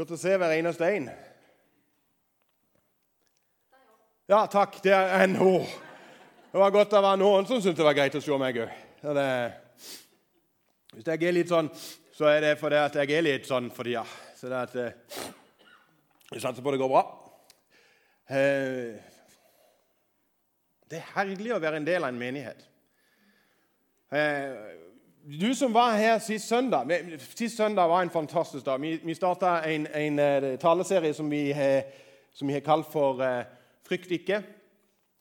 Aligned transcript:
Godt 0.00 0.14
å 0.14 0.16
se 0.16 0.30
hver 0.32 0.54
eneste 0.54 0.86
en. 0.96 1.10
Ja, 4.32 4.38
takk. 4.48 4.78
Det 4.80 4.94
er 4.96 5.26
NHO. 5.28 5.58
Det 6.54 6.60
var 6.62 6.72
godt 6.72 6.94
det 6.94 7.02
var 7.04 7.18
noen 7.20 7.44
som 7.44 7.58
syntes 7.60 7.76
det 7.82 7.84
var 7.84 7.98
greit 7.98 8.16
å 8.16 8.22
se 8.24 8.38
meg 8.40 8.62
òg. 8.62 8.72
Hvis 10.94 11.04
jeg 11.04 11.20
er 11.20 11.36
litt 11.36 11.52
sånn, 11.52 11.68
så 12.16 12.30
er 12.30 12.40
det 12.46 12.54
fordi 12.62 12.78
at 12.80 12.96
jeg 12.96 13.12
er 13.12 13.26
litt 13.26 13.50
sånn 13.50 13.68
for 13.76 13.84
tida. 13.84 14.06
Så 14.38 14.48
det 14.48 14.56
er 14.56 14.70
at 14.70 14.78
eh, 14.80 15.28
vi 16.32 16.40
satser 16.40 16.64
på 16.64 16.72
det 16.72 16.80
går 16.80 16.92
bra. 16.94 17.04
Eh, 18.32 18.96
det 20.88 21.02
er 21.02 21.12
herlig 21.18 21.52
å 21.52 21.60
være 21.60 21.82
en 21.82 21.90
del 21.90 22.08
av 22.08 22.14
en 22.14 22.24
menighet. 22.24 22.64
Eh, 25.30 25.38
du 25.38 25.54
som 25.54 25.74
var 25.74 25.96
her 25.96 26.18
sist 26.18 26.48
søndag 26.48 26.86
Sist 27.36 27.56
søndag 27.56 27.88
var 27.88 28.02
en 28.02 28.10
fantastisk 28.10 28.66
dag. 28.66 28.80
Vi, 28.80 29.00
vi 29.04 29.14
starta 29.14 29.70
en, 29.70 29.86
en, 29.86 30.58
taleserie 30.58 31.14
som 31.14 31.30
vi, 31.30 31.54
som 32.32 32.48
vi 32.48 32.54
har 32.54 32.60
kalt 32.60 32.86
for 32.92 33.12
uh, 33.22 33.44
'Frykt 33.88 34.10
ikke'. 34.10 34.42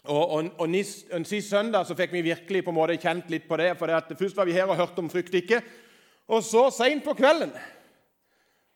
Og, 0.03 0.29
og, 0.29 0.43
og, 0.57 0.69
og 1.11 1.25
Sist 1.25 1.49
søndag 1.49 1.85
så 1.85 1.95
fikk 1.95 2.13
vi 2.13 2.21
virkelig 2.21 2.63
på 2.63 2.69
en 2.69 2.75
måte 2.75 2.97
kjent 2.97 3.29
litt 3.29 3.47
på 3.47 3.57
det. 3.57 3.77
for 3.77 3.85
det 3.85 4.17
Først 4.19 4.37
var 4.37 4.45
vi 4.45 4.51
her 4.51 4.63
og 4.63 4.75
hørte 4.75 4.99
om 4.99 5.09
'Frykt 5.09 5.33
ikke'. 5.33 5.61
Og 6.27 6.43
så 6.43 6.69
seint 6.69 7.03
på 7.03 7.13
kvelden 7.13 7.51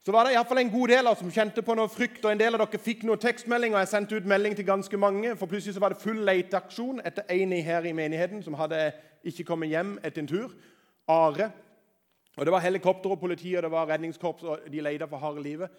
så 0.06 0.12
var 0.12 0.24
det 0.24 0.34
i 0.34 0.44
fall 0.48 0.58
en 0.58 0.70
god 0.70 0.88
del 0.88 1.08
av 1.08 1.14
oss 1.14 1.20
som 1.20 1.32
kjente 1.32 1.62
på 1.62 1.76
noe 1.76 1.88
frykt. 1.90 2.26
og 2.26 2.32
En 2.32 2.40
del 2.40 2.54
av 2.54 2.60
dere 2.60 2.80
fikk 2.80 3.04
noen 3.04 3.20
tekstmeldinger. 3.20 3.78
Jeg 3.78 3.88
sendte 3.88 4.16
ut 4.16 4.26
melding 4.26 4.56
til 4.56 4.66
ganske 4.66 4.98
mange. 4.98 5.36
For 5.36 5.46
plutselig 5.46 5.74
så 5.74 5.80
var 5.80 5.90
det 5.90 6.02
full 6.02 6.26
leteaksjon 6.26 7.00
etter 7.06 7.24
en 7.30 7.52
her 7.52 7.84
i 7.84 7.92
menigheten 7.92 8.44
som 8.44 8.54
hadde 8.54 8.92
ikke 9.24 9.44
kommet 9.44 9.70
hjem 9.70 10.00
etter 10.04 10.22
en 10.22 10.28
tur. 10.28 10.52
Are. 11.08 11.52
Og 12.38 12.46
Det 12.46 12.52
var 12.52 12.64
helikopter 12.64 13.12
og 13.14 13.20
politi 13.20 13.54
og 13.56 13.64
det 13.64 13.72
var 13.72 13.90
redningskorps, 13.90 14.44
og 14.44 14.60
de 14.72 14.82
leita 14.82 15.06
for 15.06 15.18
harde 15.18 15.44
livet. 15.44 15.70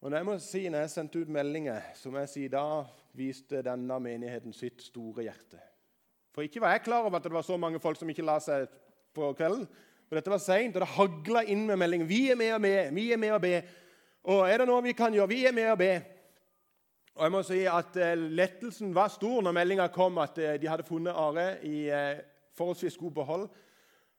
Og 0.00 0.10
når 0.10 0.16
jeg 0.16 0.26
må 0.26 0.38
si, 0.38 0.68
når 0.68 0.78
jeg 0.78 0.90
sendte 0.90 1.20
ut 1.20 1.28
meldinger, 1.28 1.80
som 1.94 2.14
jeg 2.20 2.30
sier 2.30 2.52
da 2.52 2.84
viste 3.18 3.62
denne 3.66 3.98
menigheten 4.00 4.54
sitt 4.54 4.82
store 4.82 5.26
hjerte. 5.26 5.58
For 6.34 6.46
ikke 6.46 6.62
var 6.62 6.76
jeg 6.76 6.84
klar 6.86 7.06
over 7.06 7.18
at 7.18 7.24
det 7.26 7.34
var 7.34 7.42
så 7.42 7.56
mange 7.56 7.80
folk 7.82 7.98
som 7.98 8.10
ikke 8.10 8.26
la 8.26 8.38
seg 8.42 8.68
på 9.14 9.32
kvelden. 9.38 9.66
For 10.08 10.16
dette 10.16 10.30
var 10.30 10.42
seint, 10.42 10.76
og 10.76 10.84
det 10.84 10.94
hagla 10.94 11.42
inn 11.50 11.66
med 11.66 11.80
meldinger. 11.82 12.06
Vi 12.06 12.20
er 12.30 12.38
med 12.38 12.52
og 12.54 12.62
be. 12.62 12.76
Vi 12.94 13.08
er 13.12 13.20
med 13.20 13.34
og 13.34 13.42
be. 13.42 13.56
Og 14.30 14.44
er 14.46 14.62
det 14.62 14.68
noe 14.70 14.84
vi 14.86 14.94
kan 14.96 15.14
gjøre? 15.14 15.30
Vi 15.32 15.42
er 15.46 15.56
med 15.56 15.72
og 15.72 15.78
be. 15.80 15.92
Og 17.18 17.24
jeg 17.26 17.34
må 17.34 17.42
si 17.42 17.62
at 17.66 17.96
eh, 17.98 18.14
Lettelsen 18.14 18.92
var 18.94 19.10
stor 19.10 19.42
når 19.42 19.56
meldinga 19.56 19.88
kom 19.90 20.20
at 20.22 20.38
eh, 20.38 20.54
de 20.62 20.68
hadde 20.70 20.86
funnet 20.86 21.16
Are 21.18 21.48
i 21.66 21.88
eh, 21.90 22.20
forholdsvis 22.54 22.96
god 23.00 23.16
behold. 23.16 23.48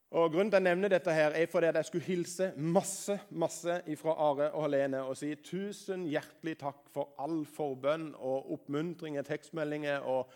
Og 0.09 0.31
Grunnen 0.33 0.49
til 0.49 0.57
å 0.57 0.63
jeg 0.63 0.65
nevner 0.65 0.89
dette 0.89 1.13
her 1.13 1.35
er 1.37 1.49
fordi 1.51 1.67
at 1.69 1.77
jeg 1.77 1.85
skulle 1.85 2.07
hilse 2.07 2.45
masse 2.57 3.19
masse 3.29 3.75
fra 3.99 4.15
Are 4.17 4.47
og 4.57 4.63
Helene 4.65 5.03
og 5.05 5.17
si 5.19 5.35
tusen 5.45 6.07
hjertelig 6.09 6.55
takk 6.63 6.79
for 6.95 7.11
all 7.21 7.43
forbønn 7.45 8.15
og 8.17 8.49
oppmuntringer, 8.55 9.21
tekstmeldinger. 9.27 10.07
Og 10.09 10.31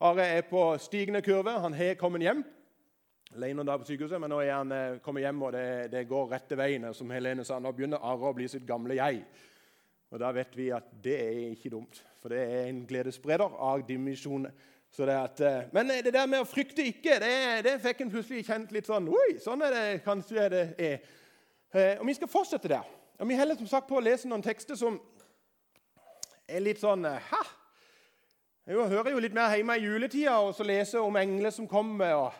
Are 0.00 0.24
er 0.24 0.46
på 0.48 0.62
stigende 0.80 1.20
kurve. 1.20 1.58
Han 1.60 1.76
har 1.76 1.98
kommet 2.00 2.24
hjem 2.24 2.40
alene 3.36 3.64
da 3.68 3.76
på 3.76 3.84
sykehuset, 3.84 4.16
men 4.20 4.32
nå 4.32 4.38
er 4.40 4.54
han 4.54 4.72
eh, 4.72 4.98
kommet 5.04 5.26
hjem, 5.26 5.42
og 5.44 5.52
det, 5.52 5.66
det 5.92 6.06
går 6.08 6.30
rette 6.32 6.56
veien. 6.56 6.88
Som 6.96 7.12
Helene 7.12 7.44
sa, 7.44 7.58
nå 7.60 7.72
begynner 7.76 8.00
Are 8.00 8.30
å 8.30 8.34
bli 8.36 8.48
sitt 8.48 8.64
gamle 8.68 8.96
jeg. 8.96 9.20
Og 10.08 10.22
da 10.22 10.32
vet 10.32 10.56
vi 10.56 10.70
at 10.72 10.88
det 11.04 11.18
er 11.20 11.40
ikke 11.52 11.72
dumt, 11.74 12.00
for 12.22 12.32
det 12.32 12.40
er 12.40 12.70
en 12.70 12.80
gledesspreder 12.88 13.58
av 13.60 13.84
dimensjoner. 13.88 14.54
At, 14.98 15.40
eh, 15.40 15.62
men 15.72 15.88
det 15.88 16.10
der 16.10 16.26
med 16.26 16.40
å 16.42 16.46
frykte 16.48 16.82
ikke, 16.82 17.20
det, 17.22 17.34
det 17.62 17.76
fikk 17.82 18.00
en 18.02 18.10
plutselig 18.10 18.40
kjent 18.48 18.72
litt 18.74 18.88
sånn 18.88 19.06
Oi, 19.06 19.36
sånn 19.38 19.62
er 19.62 19.70
det 19.70 20.00
kanskje 20.02 20.48
det 20.50 20.62
er. 20.74 21.04
Eh, 21.70 22.00
og 22.00 22.06
Vi 22.08 22.14
skal 22.18 22.30
fortsette 22.32 22.68
der. 22.68 22.88
Og 23.18 23.28
Vi 23.28 23.36
holder 23.38 23.60
som 23.60 23.68
sagt 23.70 23.86
på 23.86 24.00
å 24.00 24.02
lese 24.02 24.26
noen 24.26 24.42
tekster 24.42 24.74
som 24.74 24.98
er 26.48 26.64
litt 26.64 26.82
sånn 26.82 27.06
Ha! 27.06 27.42
Jeg 28.66 28.90
hører 28.90 29.14
jo 29.14 29.22
litt 29.22 29.36
mer 29.38 29.54
hjemme 29.54 29.78
i 29.78 29.84
juletida 29.86 30.34
og 30.42 30.50
så 30.54 30.66
leser 30.66 31.00
om 31.00 31.16
engler 31.16 31.54
som 31.54 31.68
kommer. 31.70 32.14
og 32.14 32.32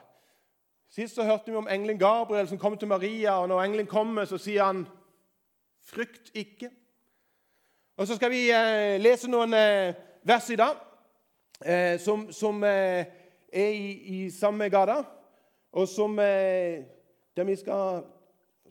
Sist 0.90 1.14
så 1.14 1.24
hørte 1.24 1.52
vi 1.52 1.56
om 1.56 1.70
engelen 1.70 1.98
Gabriel 1.98 2.48
som 2.48 2.58
kom 2.58 2.76
til 2.76 2.88
Maria. 2.88 3.38
og 3.38 3.48
Når 3.48 3.62
engelen 3.62 3.86
kommer, 3.86 4.24
så 4.24 4.38
sier 4.38 4.64
han 4.64 4.86
'frykt 5.86 6.34
ikke'. 6.34 6.74
Og 7.96 8.06
Så 8.06 8.16
skal 8.16 8.30
vi 8.30 8.50
eh, 8.50 9.00
lese 9.00 9.30
noen 9.30 9.54
eh, 9.54 9.94
vers 10.24 10.50
i 10.50 10.56
dag 10.56 10.87
eh, 11.64 11.98
som, 12.00 12.28
som 12.32 12.64
eh, 12.64 13.06
er 13.52 13.72
i, 13.72 13.90
i, 14.24 14.30
samme 14.30 14.68
gata, 14.68 15.02
og 15.72 15.88
som 15.88 16.18
eh, 16.18 16.84
der 17.36 17.44
vi 17.44 17.56
skal 17.56 18.04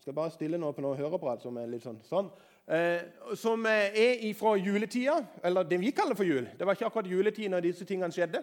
skal 0.07 0.15
bare 0.15 0.31
stille 0.31 0.55
nå 0.55 0.69
på 0.71 0.79
noe 0.79 0.95
høreapparat 0.95 1.41
som 1.43 1.57
er 1.59 1.65
litt 1.67 1.83
sånn. 1.83 1.97
sånn 2.07 2.29
eh, 2.71 3.33
som 3.35 3.65
er 3.67 4.21
fra 4.39 4.53
juletida, 4.55 5.17
eller 5.43 5.67
det 5.67 5.81
vi 5.81 5.91
kaller 5.91 6.15
for 6.15 6.23
jul. 6.23 6.45
Det 6.55 6.63
var 6.63 6.77
ikke 6.77 6.87
akkurat 6.87 7.09
juletid 7.11 7.51
når 7.51 7.65
disse 7.65 7.83
tingene 7.85 8.15
skjedde. 8.15 8.39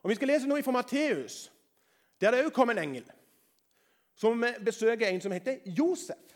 Og 0.00 0.08
Vi 0.08 0.16
skal 0.16 0.32
lese 0.32 0.48
noe 0.48 0.64
fra 0.64 0.72
Matteus 0.72 1.50
der 2.16 2.32
det 2.32 2.46
òg 2.46 2.54
kom 2.54 2.70
en 2.72 2.80
engel 2.80 3.04
som 4.16 4.40
besøker 4.64 5.10
en 5.10 5.20
som 5.20 5.32
heter 5.36 5.60
Josef. 5.66 6.32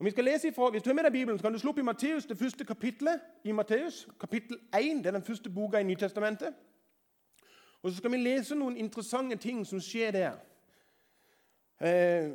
Og 0.00 0.06
vi 0.06 0.10
skal 0.10 0.24
lese 0.24 0.48
ifra, 0.48 0.70
Hvis 0.70 0.82
du 0.82 0.88
har 0.88 0.94
med 0.94 1.04
deg 1.04 1.12
Bibelen, 1.12 1.38
så 1.38 1.42
kan 1.42 1.52
du 1.52 1.58
slå 1.58 1.70
opp 1.70 1.78
i 1.78 1.82
Matteus, 1.82 2.26
det 2.26 2.38
første 2.38 2.64
kapittelet. 2.64 3.20
i 3.44 3.52
Matteus, 3.52 4.08
Kapittel 4.20 4.56
1 4.74 4.98
det 4.98 5.06
er 5.06 5.10
den 5.10 5.22
første 5.22 5.50
boka 5.50 5.78
i 5.78 5.82
Nytestamentet. 5.82 6.54
Og 7.82 7.90
Så 7.90 7.96
skal 7.96 8.10
vi 8.10 8.16
lese 8.16 8.54
noen 8.54 8.76
interessante 8.76 9.36
ting 9.36 9.66
som 9.66 9.80
skjer 9.80 10.10
der. 10.10 10.32
Eh, 11.80 12.30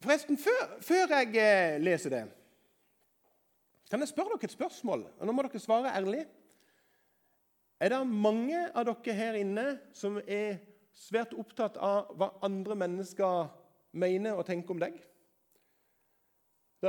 forresten, 0.00 0.38
før, 0.38 0.80
før 0.80 1.16
jeg 1.16 1.36
eh, 1.36 1.80
leser 1.80 2.10
det, 2.10 2.24
kan 3.90 4.00
jeg 4.00 4.08
spørre 4.08 4.28
dere 4.28 4.44
et 4.44 4.50
spørsmål? 4.50 5.06
Og 5.18 5.26
Nå 5.26 5.32
må 5.32 5.42
dere 5.42 5.58
svare 5.58 5.96
ærlig. 5.96 6.26
Er 7.80 7.88
det 7.88 8.06
mange 8.06 8.68
av 8.74 8.84
dere 8.84 9.14
her 9.14 9.34
inne 9.34 9.78
som 9.92 10.20
er 10.26 10.58
svært 10.92 11.32
opptatt 11.32 11.76
av 11.76 12.12
hva 12.16 12.30
andre 12.42 12.74
mennesker 12.74 13.48
mener 13.92 14.38
og 14.38 14.46
tenker 14.46 14.70
om 14.74 14.80
deg. 14.82 15.13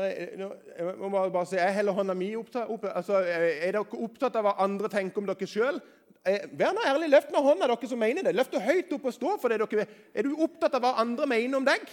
Er, 0.02 0.32
jeg 0.78 0.96
må 1.00 1.10
bare 1.14 1.46
si, 1.48 1.58
jeg 1.60 1.76
heller 1.78 1.96
hånda 1.96 2.16
mi 2.18 2.32
opp, 2.36 2.50
opp, 2.66 2.88
altså, 2.92 3.22
Er 3.24 3.72
dere 3.76 3.84
opptatt 3.84 4.36
av 4.36 4.48
hva 4.48 4.56
andre 4.66 4.90
tenker 4.92 5.22
om 5.22 5.30
dere 5.30 5.48
sjøl? 5.50 5.80
Eh, 6.26 6.48
vær 6.58 6.74
nå 6.74 6.82
ærlig, 6.90 7.12
løft 7.14 7.32
nå 7.34 7.42
hånda, 7.46 7.70
dere 7.70 7.90
som 7.90 8.02
mener 8.02 8.26
det. 8.26 8.34
Løft 8.36 8.56
det 8.56 8.64
høyt 8.66 8.94
opp 8.98 9.06
og 9.06 9.14
stå 9.14 9.36
for 9.42 9.54
det. 9.54 9.60
Dere, 9.62 9.88
er 10.14 10.26
du 10.26 10.36
opptatt 10.42 10.76
av 10.78 10.84
hva 10.84 10.96
andre 11.04 11.28
mener 11.30 11.60
om 11.60 11.68
deg? 11.68 11.86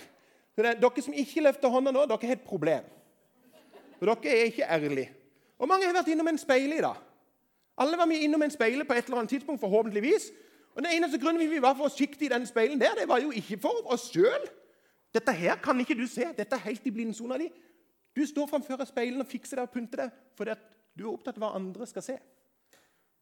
Dere 0.56 1.04
som 1.04 1.16
ikke 1.16 1.44
løfter 1.44 1.72
hånda 1.72 1.92
nå, 1.92 2.04
dere 2.08 2.30
har 2.30 2.38
et 2.38 2.46
problem. 2.46 2.86
For 3.98 4.08
dere 4.08 4.36
er 4.38 4.48
ikke 4.50 4.68
ærlige. 4.68 5.12
Og 5.62 5.68
mange 5.70 5.86
har 5.86 5.94
vært 5.94 6.10
innom 6.10 6.32
en 6.32 6.40
speil 6.40 6.72
i 6.74 6.80
dag. 6.82 6.96
Alle 7.82 7.96
var 7.96 8.08
vi 8.10 8.22
innom 8.24 8.42
en 8.42 8.52
speil 8.52 8.84
på 8.84 8.96
et 8.96 9.04
eller 9.06 9.22
annet 9.22 9.30
tidspunkt, 9.36 9.60
forhåpentligvis. 9.60 10.30
Og 10.74 10.82
Den 10.82 10.90
eneste 10.96 11.20
grunnen 11.20 11.50
vi 11.50 11.62
var 11.62 11.76
forsiktige 11.76 12.26
i 12.26 12.32
den 12.32 12.46
speilen, 12.46 12.80
der, 12.80 12.96
det 13.00 13.08
var 13.08 13.20
jo 13.20 13.30
ikke 13.30 13.58
for 13.60 13.92
oss 13.92 14.08
sjøl. 14.12 14.48
Dette 15.14 15.32
her 15.32 15.56
kan 15.60 15.80
ikke 15.80 15.94
du 15.94 16.06
se. 16.08 16.24
Dette 16.36 16.56
er 16.56 16.64
helt 16.68 16.86
i 16.88 16.90
blindsona 16.90 17.38
di. 17.38 17.50
Du 18.12 18.24
står 18.28 18.48
framfor 18.50 18.84
speilene 18.88 19.24
og 19.24 19.30
fikser 19.30 19.58
deg 19.58 19.68
og 19.68 19.74
pynter 19.74 20.04
deg 20.04 20.16
fordi 20.36 20.56
du 20.92 21.06
er 21.06 21.12
opptatt 21.12 21.38
av 21.38 21.44
hva 21.44 21.54
andre 21.56 21.86
skal 21.88 22.04
se. 22.04 22.16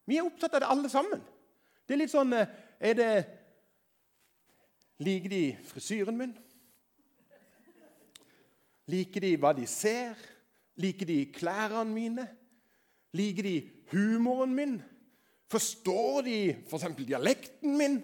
Vi 0.07 0.17
er 0.19 0.27
opptatt 0.27 0.57
av 0.57 0.63
det 0.63 0.71
alle 0.73 0.91
sammen. 0.91 1.21
Det 1.87 1.95
er 1.95 2.01
litt 2.03 2.13
sånn 2.13 2.33
eh, 2.35 2.49
Er 2.81 2.97
det 2.97 3.11
Liker 5.01 5.31
de 5.31 5.45
frisyren 5.65 6.17
min? 6.17 6.33
Liker 8.91 9.23
de 9.23 9.31
hva 9.41 9.49
de 9.57 9.65
ser? 9.69 10.19
Liker 10.81 11.09
de 11.09 11.23
klærne 11.33 11.87
mine? 11.89 12.27
Liker 13.17 13.47
de 13.47 13.55
humoren 13.93 14.53
min? 14.53 14.75
Forstår 15.51 16.21
de 16.27 16.37
f.eks. 16.67 16.85
dialekten 16.99 17.73
min? 17.79 17.97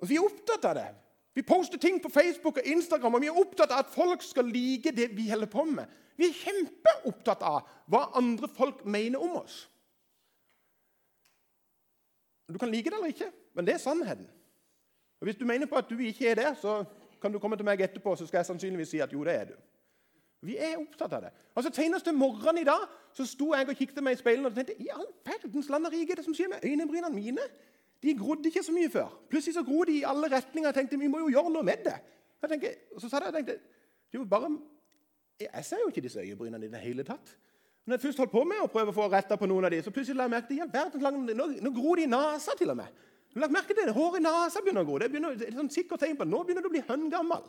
Og 0.00 0.08
Vi 0.08 0.16
er 0.16 0.24
opptatt 0.24 0.64
av 0.70 0.78
det. 0.78 0.88
Vi 1.34 1.42
poster 1.42 1.78
ting 1.78 2.02
på 2.02 2.08
Facebook 2.12 2.56
og 2.56 2.66
Instagram, 2.66 3.14
og 3.14 3.20
vi 3.20 3.30
er 3.30 3.40
opptatt 3.40 3.72
av 3.72 3.84
at 3.86 3.92
folk 3.92 4.22
skal 4.22 4.50
like 4.52 4.92
det 4.92 5.08
vi 5.16 5.30
holder 5.30 5.48
på 5.48 5.64
med. 5.64 5.88
Vi 6.16 6.28
er 6.28 6.36
kjempeopptatt 6.36 7.44
av 7.48 7.68
hva 7.88 8.02
andre 8.20 8.48
folk 8.52 8.84
mener 8.84 9.22
om 9.22 9.38
oss. 9.40 9.62
Du 12.52 12.58
kan 12.58 12.68
like 12.68 12.90
det 12.90 12.98
eller 12.98 13.14
ikke, 13.14 13.30
men 13.56 13.66
det 13.66 13.74
er 13.74 13.78
sannheten. 13.80 14.28
Og 15.20 15.24
Hvis 15.24 15.36
du 15.36 15.44
mener 15.48 15.66
på 15.66 15.78
at 15.78 15.88
du 15.88 15.98
ikke 15.98 16.28
er 16.28 16.34
det, 16.34 16.56
så 16.60 16.84
kan 17.22 17.32
du 17.32 17.38
komme 17.38 17.56
til 17.56 17.64
meg 17.64 17.80
etterpå, 17.80 18.16
så 18.16 18.26
skal 18.26 18.42
jeg 18.42 18.46
sannsynligvis 18.46 18.90
si 18.92 19.00
at 19.00 19.12
jo, 19.12 19.24
det 19.24 19.34
er 19.34 19.44
du. 19.44 19.54
Vi 20.42 20.56
er 20.58 20.80
opptatt 20.80 21.12
av 21.12 21.22
det. 21.22 21.30
Altså, 21.56 21.70
Senest 21.74 22.08
morgenen 22.14 22.58
i 22.62 22.66
dag 22.66 22.88
så 23.14 23.26
sto 23.26 23.52
jeg 23.54 23.68
og 23.68 23.76
kikket 23.78 24.02
meg 24.02 24.16
i 24.16 24.20
speilet 24.20 24.48
og 24.50 24.56
tenkte 24.56 24.74
i 24.82 24.90
all 24.90 25.06
verdens 25.24 25.68
land 25.70 25.86
og 25.86 25.94
rike 25.94 26.12
er 26.12 26.18
det 26.18 26.24
som 26.26 26.34
skjer 26.34 26.50
med 26.50 26.64
øyebrynene 26.66 27.14
mine? 27.14 27.44
De 28.02 28.14
grodde 28.18 28.50
ikke 28.50 28.64
så 28.66 28.74
mye 28.74 28.90
før. 28.90 29.12
Plutselig 29.30 29.54
så 29.54 29.62
gro 29.66 29.84
de 29.86 30.00
i 30.00 30.06
alle 30.06 30.30
retninger. 30.32 30.68
Jeg 30.68 30.74
tenkte 30.74 30.98
vi 30.98 31.10
må 31.10 31.20
jo 31.22 31.30
gjøre 31.30 31.52
noe 31.54 31.66
med 31.66 31.84
det. 31.86 31.94
Jeg 32.42 32.50
tenkte, 32.50 32.72
så 32.98 33.08
sa 33.08 33.20
jeg, 33.20 33.30
jeg 33.30 33.34
tenkte, 33.38 33.58
jo 34.12 34.24
bare, 34.28 34.50
jeg 35.40 35.64
ser 35.64 35.82
jo 35.84 35.92
ikke 35.92 36.02
disse 36.02 36.20
øyebrynene 36.20 36.66
i 36.66 36.72
det 36.72 36.80
hele 36.82 37.06
tatt. 37.06 37.36
Når 37.86 37.96
jeg 37.96 38.00
først 38.00 38.18
holdt 38.22 38.34
på 38.34 38.42
med 38.46 38.62
å 38.62 38.68
prøve 38.70 38.92
å 38.92 38.96
få 38.96 39.06
retta 39.10 39.38
på 39.38 39.46
noen 39.50 39.66
av 39.66 39.72
de, 39.74 39.80
så 39.82 39.90
plutselig 39.94 40.18
la 40.18 40.26
jeg 40.28 40.34
merke 40.34 40.50
til 40.50 41.06
at 41.06 41.14
nå, 41.34 41.46
nå 41.62 41.72
gror 41.74 41.98
de 41.98 42.06
i 42.06 42.10
nesa 42.10 42.54
til 42.58 42.70
og 42.74 42.78
med. 42.78 43.00
Du 43.32 43.40
merke 43.40 43.74
til 43.74 43.86
det? 43.86 43.94
Håret 43.96 44.20
i 44.20 44.24
nesa 44.26 44.60
begynner 44.62 44.84
å 44.84 44.88
gro. 44.88 44.98
Det, 45.00 45.08
begynner, 45.10 45.38
det 45.38 45.48
er 45.48 45.56
sånn 45.56 45.70
sikkert 45.72 46.02
tegn 46.04 46.18
på 46.18 46.26
at 46.26 46.30
nå 46.30 46.42
begynner 46.44 46.62
du 46.62 46.68
å 46.68 46.74
bli 46.74 46.84
høngammel. 46.86 47.46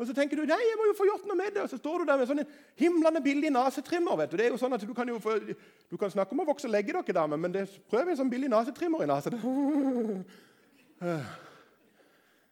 Og 0.00 0.06
så 0.08 0.14
tenker 0.16 0.38
du 0.40 0.48
nei, 0.48 0.56
jeg 0.64 0.78
må 0.80 0.86
jo 0.88 0.94
få 0.96 1.04
gjort 1.04 1.26
noe 1.28 1.36
med 1.36 1.52
det, 1.52 1.66
og 1.66 1.68
så 1.68 1.76
står 1.76 2.00
du 2.00 2.08
der 2.08 2.16
med 2.16 2.28
sånn 2.30 2.40
en 2.40 2.52
himlende 2.80 3.20
billig 3.20 3.50
nasetrimmer. 3.52 4.16
vet 4.16 4.30
Du 4.32 4.36
Det 4.38 4.46
er 4.46 4.54
jo 4.54 4.60
sånn 4.62 4.72
at 4.72 4.80
du 4.80 4.94
kan 4.96 5.08
jo 5.12 5.18
få, 5.20 5.34
du 5.44 5.96
kan 6.00 6.12
snakke 6.14 6.32
om 6.32 6.40
å 6.40 6.46
vokse 6.48 6.64
og 6.70 6.72
legge 6.72 6.94
dere, 6.96 7.16
dame, 7.18 7.36
men 7.36 7.52
det, 7.52 7.66
prøv 7.92 8.08
en 8.08 8.16
sånn 8.16 8.32
billig 8.32 8.48
nasetrimmer 8.48 9.04
i 9.04 9.10
nesa. 9.10 9.28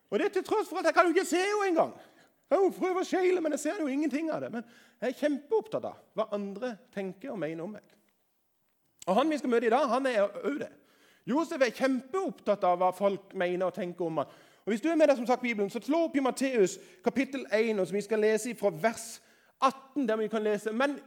Og 0.09 0.17
det 0.21 0.31
til 0.33 0.45
tross 0.45 0.69
for 0.71 0.81
at 0.81 0.87
jeg 0.89 0.97
kan 0.97 1.05
jo 1.05 1.13
ikke 1.13 1.29
se 1.29 1.41
henne 1.41 1.67
engang. 1.69 1.91
Jeg 2.49 2.73
prøver 2.79 3.03
å 3.03 3.05
skjele, 3.05 3.41
men 3.45 3.53
jeg 3.53 3.61
ser 3.61 3.81
jo 3.83 3.91
ingenting 3.93 4.31
av 4.33 4.41
det. 4.41 4.49
Men 4.55 4.65
jeg 5.03 5.11
er 5.11 5.19
kjempeopptatt 5.19 5.85
av 5.85 5.99
hva 6.17 6.25
andre 6.33 6.71
tenker 6.95 7.35
og 7.35 7.41
mener 7.43 7.65
om 7.65 7.75
meg. 7.77 7.85
Og 9.09 9.17
Han 9.17 9.29
vi 9.29 9.39
skal 9.41 9.53
møte 9.53 9.69
i 9.69 9.73
dag, 9.73 9.89
han 9.89 10.07
er 10.09 10.23
òg 10.25 10.63
det. 10.63 10.71
Josef 11.29 11.61
er 11.61 11.77
kjempeopptatt 11.77 12.65
av 12.65 12.79
hva 12.81 12.89
folk 12.97 13.35
mener 13.37 13.69
og 13.69 13.77
tenker 13.77 14.07
om 14.07 14.23
ham. 14.23 14.33
Og 14.69 14.73
Hvis 14.73 14.81
du 14.81 14.89
er 14.89 14.99
med 15.01 15.09
deg 15.09 15.17
som 15.17 15.25
sagt 15.27 15.41
Bibelen, 15.41 15.71
så 15.73 15.81
slå 15.81 16.03
opp 16.05 16.17
i 16.17 16.21
Matteus 16.21 16.75
kapittel 17.01 17.47
1, 17.57 17.79
som 17.89 17.97
vi 17.97 18.03
skal 18.05 18.21
lese 18.21 18.51
fra 18.55 18.69
vers 18.69 19.23
18. 19.65 20.05
der 20.05 20.19
vi 20.21 20.27
kan 20.29 20.45
lese. 20.45 20.75
Men 20.77 20.99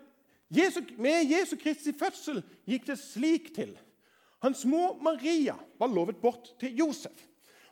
med 0.98 1.30
Jesu 1.30 1.54
Kristi 1.62 1.94
fødsel 1.94 2.42
gikk 2.66 2.88
det 2.88 2.98
slik 2.98 3.54
til. 3.54 3.78
Hans 4.42 4.66
mor 4.66 4.98
Maria 5.06 5.54
var 5.78 5.94
lovet 5.94 6.18
bort 6.18 6.56
til 6.60 6.74
Josef. 6.74 7.22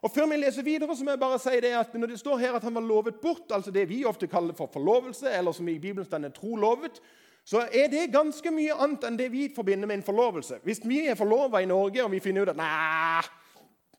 Og 0.01 0.12
Før 0.12 0.30
vi 0.30 0.38
leser 0.38 0.63
videre, 0.63 0.95
så 0.95 1.03
må 1.03 1.18
jeg 1.18 1.25
bare 1.25 1.41
si 1.41 1.57
det 1.57 1.74
at 1.74 1.97
når 1.97 2.13
det 2.13 2.19
står 2.19 2.38
her 2.38 2.53
at 2.53 2.63
han 2.63 2.75
var 2.75 2.85
lovet 2.85 3.15
bort, 3.15 3.50
altså 3.51 3.71
det 3.71 3.89
vi 3.89 4.06
ofte 4.06 4.27
kaller 4.27 4.53
for 4.53 4.69
forlovelse, 4.74 5.31
eller 5.31 5.51
som 5.51 5.68
i 5.68 5.80
Bibelen 5.80 6.06
står 6.06 6.30
trolovet, 6.30 7.01
så 7.44 7.65
er 7.74 7.88
det 7.89 8.12
ganske 8.13 8.51
mye 8.51 8.77
annet 8.77 9.09
enn 9.09 9.18
det 9.18 9.31
vi 9.31 9.50
forbinder 9.56 9.88
med 9.88 10.03
en 10.03 10.06
forlovelse. 10.13 10.62
Hvis 10.63 10.85
vi 10.85 11.07
er 11.07 11.18
forlova 11.18 11.63
i 11.63 11.65
Norge 11.65 12.03
og 12.03 12.12
vi 12.12 12.19
finner 12.19 12.45
ut 12.45 12.53
at 12.53 12.62
nei, 12.62 13.24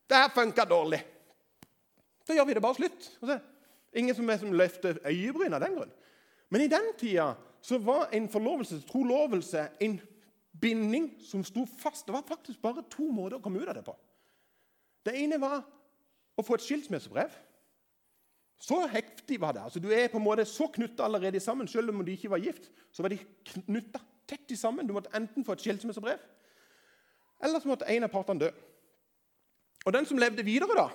det 0.07 0.17
her 0.17 0.31
funka 0.39 0.65
dårlig 0.71 1.09
så 2.31 2.37
gjør 2.37 2.47
vi 2.47 2.55
det 2.55 2.63
bare 2.63 2.79
slutt. 2.79 3.09
Ingen 3.97 4.15
som, 4.15 4.31
som 4.39 4.55
løfter 4.55 5.01
øyebryn 5.03 5.57
av 5.57 5.65
den 5.65 5.75
grunn. 5.75 5.91
Men 6.51 6.63
i 6.63 6.71
den 6.71 6.93
tida 6.99 7.33
så 7.63 7.79
var 7.83 8.13
en 8.15 8.29
forlovelse, 8.31 8.81
trolovelse, 8.87 9.67
en 9.83 9.99
binding 10.61 11.11
som 11.27 11.43
sto 11.45 11.67
fast. 11.67 12.07
Det 12.07 12.15
var 12.15 12.23
faktisk 12.29 12.63
bare 12.63 12.87
to 12.91 13.09
måter 13.11 13.39
å 13.39 13.43
komme 13.43 13.59
ut 13.59 13.69
av 13.69 13.75
det 13.75 13.85
på. 13.87 13.97
Det 15.07 15.17
ene 15.19 15.41
var 15.43 15.65
å 16.39 16.45
få 16.47 16.55
et 16.55 16.67
skilsmissebrev. 16.69 17.35
Så 18.61 18.79
heftig 18.93 19.41
var 19.41 19.57
det. 19.57 19.65
Altså, 19.67 19.83
du 19.83 19.91
er 19.91 20.11
på 20.13 20.21
en 20.21 20.27
måte 20.27 20.47
så 20.47 20.69
knytta 20.71 21.05
allerede 21.05 21.41
sammen. 21.41 21.69
Selv 21.69 21.91
om 21.91 22.05
de 22.05 22.15
ikke 22.15 22.31
var 22.31 22.43
gift, 22.45 22.71
så 22.93 23.03
var 23.03 23.11
de 23.15 23.19
knytta 23.67 24.03
tett 24.31 24.53
sammen. 24.59 24.87
Du 24.87 24.95
måtte 24.95 25.13
enten 25.17 25.45
få 25.45 25.57
et 25.57 25.65
skilsmissebrev, 25.65 26.19
eller 27.43 27.61
så 27.61 27.71
måtte 27.71 27.89
en 27.91 28.05
av 28.07 28.13
partene 28.13 28.47
dø. 28.47 28.51
Og 29.87 29.95
den 29.97 30.07
som 30.07 30.21
levde 30.21 30.45
videre, 30.45 30.77
da, 30.77 30.91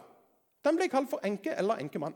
den 0.66 0.80
ble 0.80 0.90
kalt 0.92 1.12
for 1.12 1.24
enke 1.26 1.56
eller 1.56 1.82
enkemann. 1.82 2.16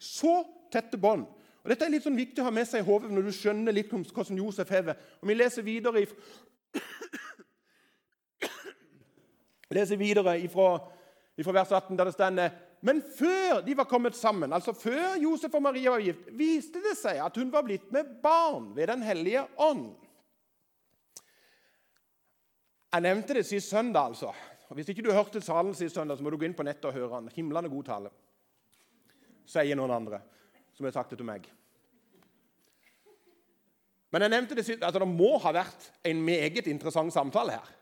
Så 0.00 0.40
tette 0.72 1.00
bånd. 1.00 1.26
Og 1.60 1.68
Dette 1.68 1.84
er 1.84 1.92
litt 1.92 2.06
sånn 2.06 2.16
viktig 2.16 2.40
å 2.40 2.46
ha 2.46 2.52
med 2.54 2.68
seg 2.68 2.80
i 2.80 2.86
hodet 2.86 3.10
når 3.12 3.26
du 3.26 3.34
skjønner 3.36 3.74
litt 3.76 3.90
om 3.92 4.04
hvordan 4.06 4.38
Josef 4.40 4.70
hever. 4.72 4.96
Og 5.20 5.28
Vi 5.28 5.36
leser 5.36 5.66
videre, 5.66 6.06
ifra, 6.06 6.80
leser 9.76 10.00
videre 10.00 10.38
ifra, 10.40 10.70
ifra 11.36 11.56
vers 11.58 11.74
18, 11.76 11.98
der 11.98 12.08
det 12.08 12.16
stender 12.16 12.58
Men 12.80 13.02
før 13.04 13.60
de 13.60 13.74
var 13.76 13.84
kommet 13.84 14.16
sammen, 14.16 14.54
altså 14.56 14.72
før 14.72 15.18
Josef 15.20 15.52
og 15.52 15.62
Maria 15.62 15.92
var 15.92 16.00
gift, 16.00 16.30
viste 16.32 16.80
det 16.80 16.94
seg 16.96 17.18
at 17.20 17.36
hun 17.36 17.50
var 17.52 17.66
blitt 17.66 17.90
med 17.92 18.14
barn 18.22 18.70
ved 18.76 18.88
Den 18.88 19.02
hellige 19.04 19.42
ånd. 19.60 19.90
Jeg 22.90 23.04
nevnte 23.04 23.36
det 23.36 23.44
sist 23.46 23.68
søndag. 23.68 24.08
altså. 24.08 24.32
Hvis 24.74 24.92
ikke 24.92 25.02
du 25.02 25.10
hørte 25.10 25.40
talen 25.42 25.74
sist 25.74 25.96
søndag, 25.98 26.18
så 26.18 26.22
må 26.22 26.30
du 26.30 26.38
gå 26.38 26.46
inn 26.46 26.54
på 26.54 26.66
nettet 26.66 26.86
og 26.90 26.94
høre 26.94 27.18
den. 27.18 27.32
Himlende 27.34 27.70
god 27.72 27.88
tale, 27.88 28.12
sier 29.50 29.78
noen 29.78 29.94
andre 29.96 30.20
som 30.76 30.86
har 30.86 30.94
sagt 30.94 31.10
det 31.12 31.18
til 31.20 31.26
meg. 31.28 31.48
Men 34.10 34.24
jeg 34.24 34.32
nevnte 34.32 34.56
det, 34.58 34.64
altså 34.78 35.02
det 35.02 35.08
må 35.10 35.34
ha 35.42 35.52
vært 35.54 35.90
en 36.06 36.22
meget 36.24 36.66
interessant 36.70 37.12
samtale 37.14 37.58
her. 37.58 37.72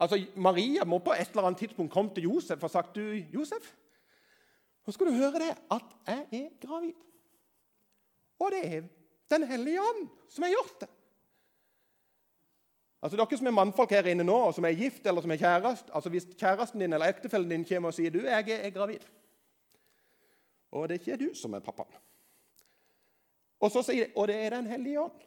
Altså, 0.00 0.16
Maria 0.40 0.84
må 0.88 0.98
på 1.04 1.12
et 1.12 1.28
eller 1.30 1.50
annet 1.50 1.60
tidspunkt 1.60 1.92
komme 1.92 2.12
til 2.16 2.26
Josef 2.28 2.62
og 2.64 2.72
sagt 2.72 2.96
du, 2.96 3.04
Josef, 3.32 3.68
nå 4.86 4.94
skal 4.96 5.10
du 5.10 5.18
høre 5.20 5.42
det, 5.42 5.50
at 5.76 5.96
jeg 6.08 6.40
er 6.40 6.48
gravid. 6.62 6.96
Og 8.40 8.56
det 8.56 8.64
er 8.64 8.88
Den 9.30 9.44
hellige 9.46 9.78
ånd 9.78 10.08
som 10.26 10.42
har 10.42 10.50
gjort 10.50 10.80
det. 10.80 10.88
Altså 13.00 13.16
Dere 13.16 13.38
som 13.38 13.48
er 13.48 13.56
mannfolk 13.56 13.94
her 13.96 14.10
inne 14.12 14.24
nå, 14.26 14.36
og 14.50 14.52
som 14.54 14.66
er 14.68 14.76
gift 14.76 15.06
eller 15.08 15.24
som 15.24 15.32
er 15.32 15.40
kjærest, 15.40 15.88
altså 15.94 16.10
Hvis 16.12 16.28
kjæresten 16.36 16.80
din 16.80 16.92
eller 16.92 17.08
ektefellen 17.08 17.50
din 17.50 17.64
kommer 17.64 17.88
og 17.88 17.96
sier 17.96 18.12
du, 18.12 18.20
jeg 18.20 18.60
er 18.60 18.70
gravid, 18.70 19.06
og 20.70 20.88
det 20.88 20.96
er 20.96 21.00
ikke 21.00 21.24
du 21.24 21.34
som 21.34 21.54
er 21.54 21.64
pappaen 21.64 21.96
Og 23.60 23.72
så 23.72 23.82
sier 23.82 24.06
de 24.06 24.12
og 24.16 24.28
det 24.28 24.36
er 24.36 24.50
Den 24.50 24.66
hellige 24.66 25.00
ånd. 25.00 25.26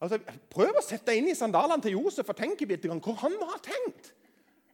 Altså, 0.00 0.18
Prøv 0.50 0.78
å 0.78 0.84
sette 0.84 1.10
deg 1.10 1.22
inn 1.22 1.32
i 1.32 1.34
sandalene 1.38 1.82
til 1.82 1.96
Josef 1.96 2.28
og 2.28 2.38
tenke 2.38 2.68
litt 2.68 2.86
hvor 2.86 3.18
han 3.24 3.34
må 3.34 3.48
ha 3.50 3.58
tenkt. 3.62 4.12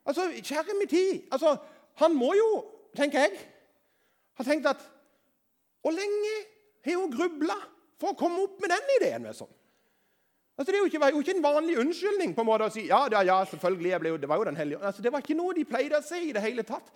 Altså, 0.04 0.28
Kjære 0.42 0.76
min 0.78 0.90
tid 0.90 1.22
altså, 1.32 1.56
Han 2.02 2.16
må 2.18 2.34
jo, 2.34 2.48
tenker 2.96 3.24
jeg, 3.24 3.38
ha 4.36 4.44
tenkt 4.44 4.66
at 4.68 4.82
Hvor 5.80 5.94
lenge 5.94 6.34
har 6.84 6.98
hun 7.00 7.12
grubla 7.12 7.56
for 8.00 8.12
å 8.12 8.18
komme 8.18 8.42
opp 8.42 8.60
med 8.60 8.74
den 8.74 8.96
ideen? 8.98 9.22
med 9.22 9.36
sånn? 9.38 9.52
Altså, 10.54 10.72
det 10.72 11.00
var 11.00 11.10
jo 11.10 11.18
ikke 11.18 11.34
en 11.34 11.42
vanlig 11.42 11.78
unnskyldning 11.82 12.34
på 12.34 12.44
en 12.44 12.46
måte 12.46 12.68
å 12.68 12.72
si 12.72 12.84
ja, 12.86 13.00
ja, 13.10 13.24
ja 13.26 13.40
selvfølgelig, 13.50 13.98
ble, 14.00 14.12
det 14.22 14.28
var 14.30 14.38
jo 14.38 14.46
den 14.46 14.58
hellige 14.58 14.78
altså, 14.86 15.02
Det 15.02 15.10
var 15.12 15.24
ikke 15.24 15.36
noe 15.38 15.54
de 15.56 15.64
pleide 15.66 15.98
å 15.98 16.04
si 16.06 16.28
i 16.28 16.34
det 16.34 16.42
hele 16.44 16.62
tatt. 16.62 16.92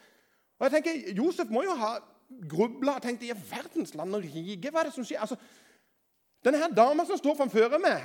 Og 0.58 0.66
jeg 0.66 0.76
tenker, 0.76 1.00
Josef 1.18 1.50
må 1.50 1.64
jo 1.66 1.74
ha 1.78 1.96
grubla 2.50 2.98
og 2.98 3.02
tenkt 3.02 3.24
i 3.26 3.32
verdens 3.32 3.94
land 3.98 4.14
og 4.14 4.22
rike, 4.22 4.70
hva 4.70 4.82
er 4.82 4.90
det 4.90 4.94
som 4.94 5.06
skjer? 5.06 5.22
Altså, 5.24 5.38
denne 6.44 6.60
her 6.62 6.74
dama 6.74 7.06
som 7.08 7.18
står 7.18 7.38
framfor 7.38 7.78
meg, 7.82 8.04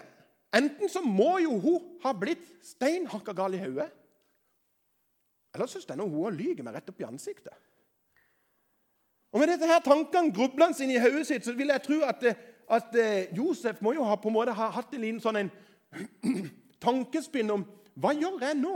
enten 0.56 0.90
så 0.90 1.04
må 1.06 1.36
jo 1.44 1.58
hun 1.62 1.92
ha 2.06 2.14
blitt 2.18 2.46
stein 2.66 3.06
gal 3.10 3.54
i 3.54 3.62
hodet, 3.62 3.90
eller 5.54 5.70
så 5.70 5.82
står 5.82 6.02
hun 6.02 6.34
lyver 6.34 6.66
meg 6.66 6.80
rett 6.80 6.90
opp 6.90 7.02
i 7.02 7.06
ansiktet. 7.06 7.54
Og 9.34 9.40
Med 9.40 9.50
dette 9.50 9.68
her 9.70 9.82
tankene 9.82 10.34
grublende 10.34 10.84
inn 10.86 10.94
i 10.94 11.02
hodet 11.02 11.28
sitt, 11.28 11.46
så 11.46 11.54
vil 11.58 11.74
jeg 11.74 11.82
tro 11.86 12.02
at 12.06 12.22
det, 12.22 12.34
at 12.76 12.96
eh, 13.00 13.30
Josef 13.36 13.82
må 13.82 13.94
jo 13.96 14.06
ha, 14.08 14.18
på 14.20 14.30
en 14.30 14.36
måte 14.36 14.56
ha 14.56 14.70
hatt 14.74 14.94
en 14.98 15.22
sånn 15.22 15.42
en 15.44 15.52
tankespinn 16.84 17.52
om 17.54 17.66
hva 18.00 18.14
gjør 18.18 18.42
jeg 18.42 18.58
nå? 18.60 18.74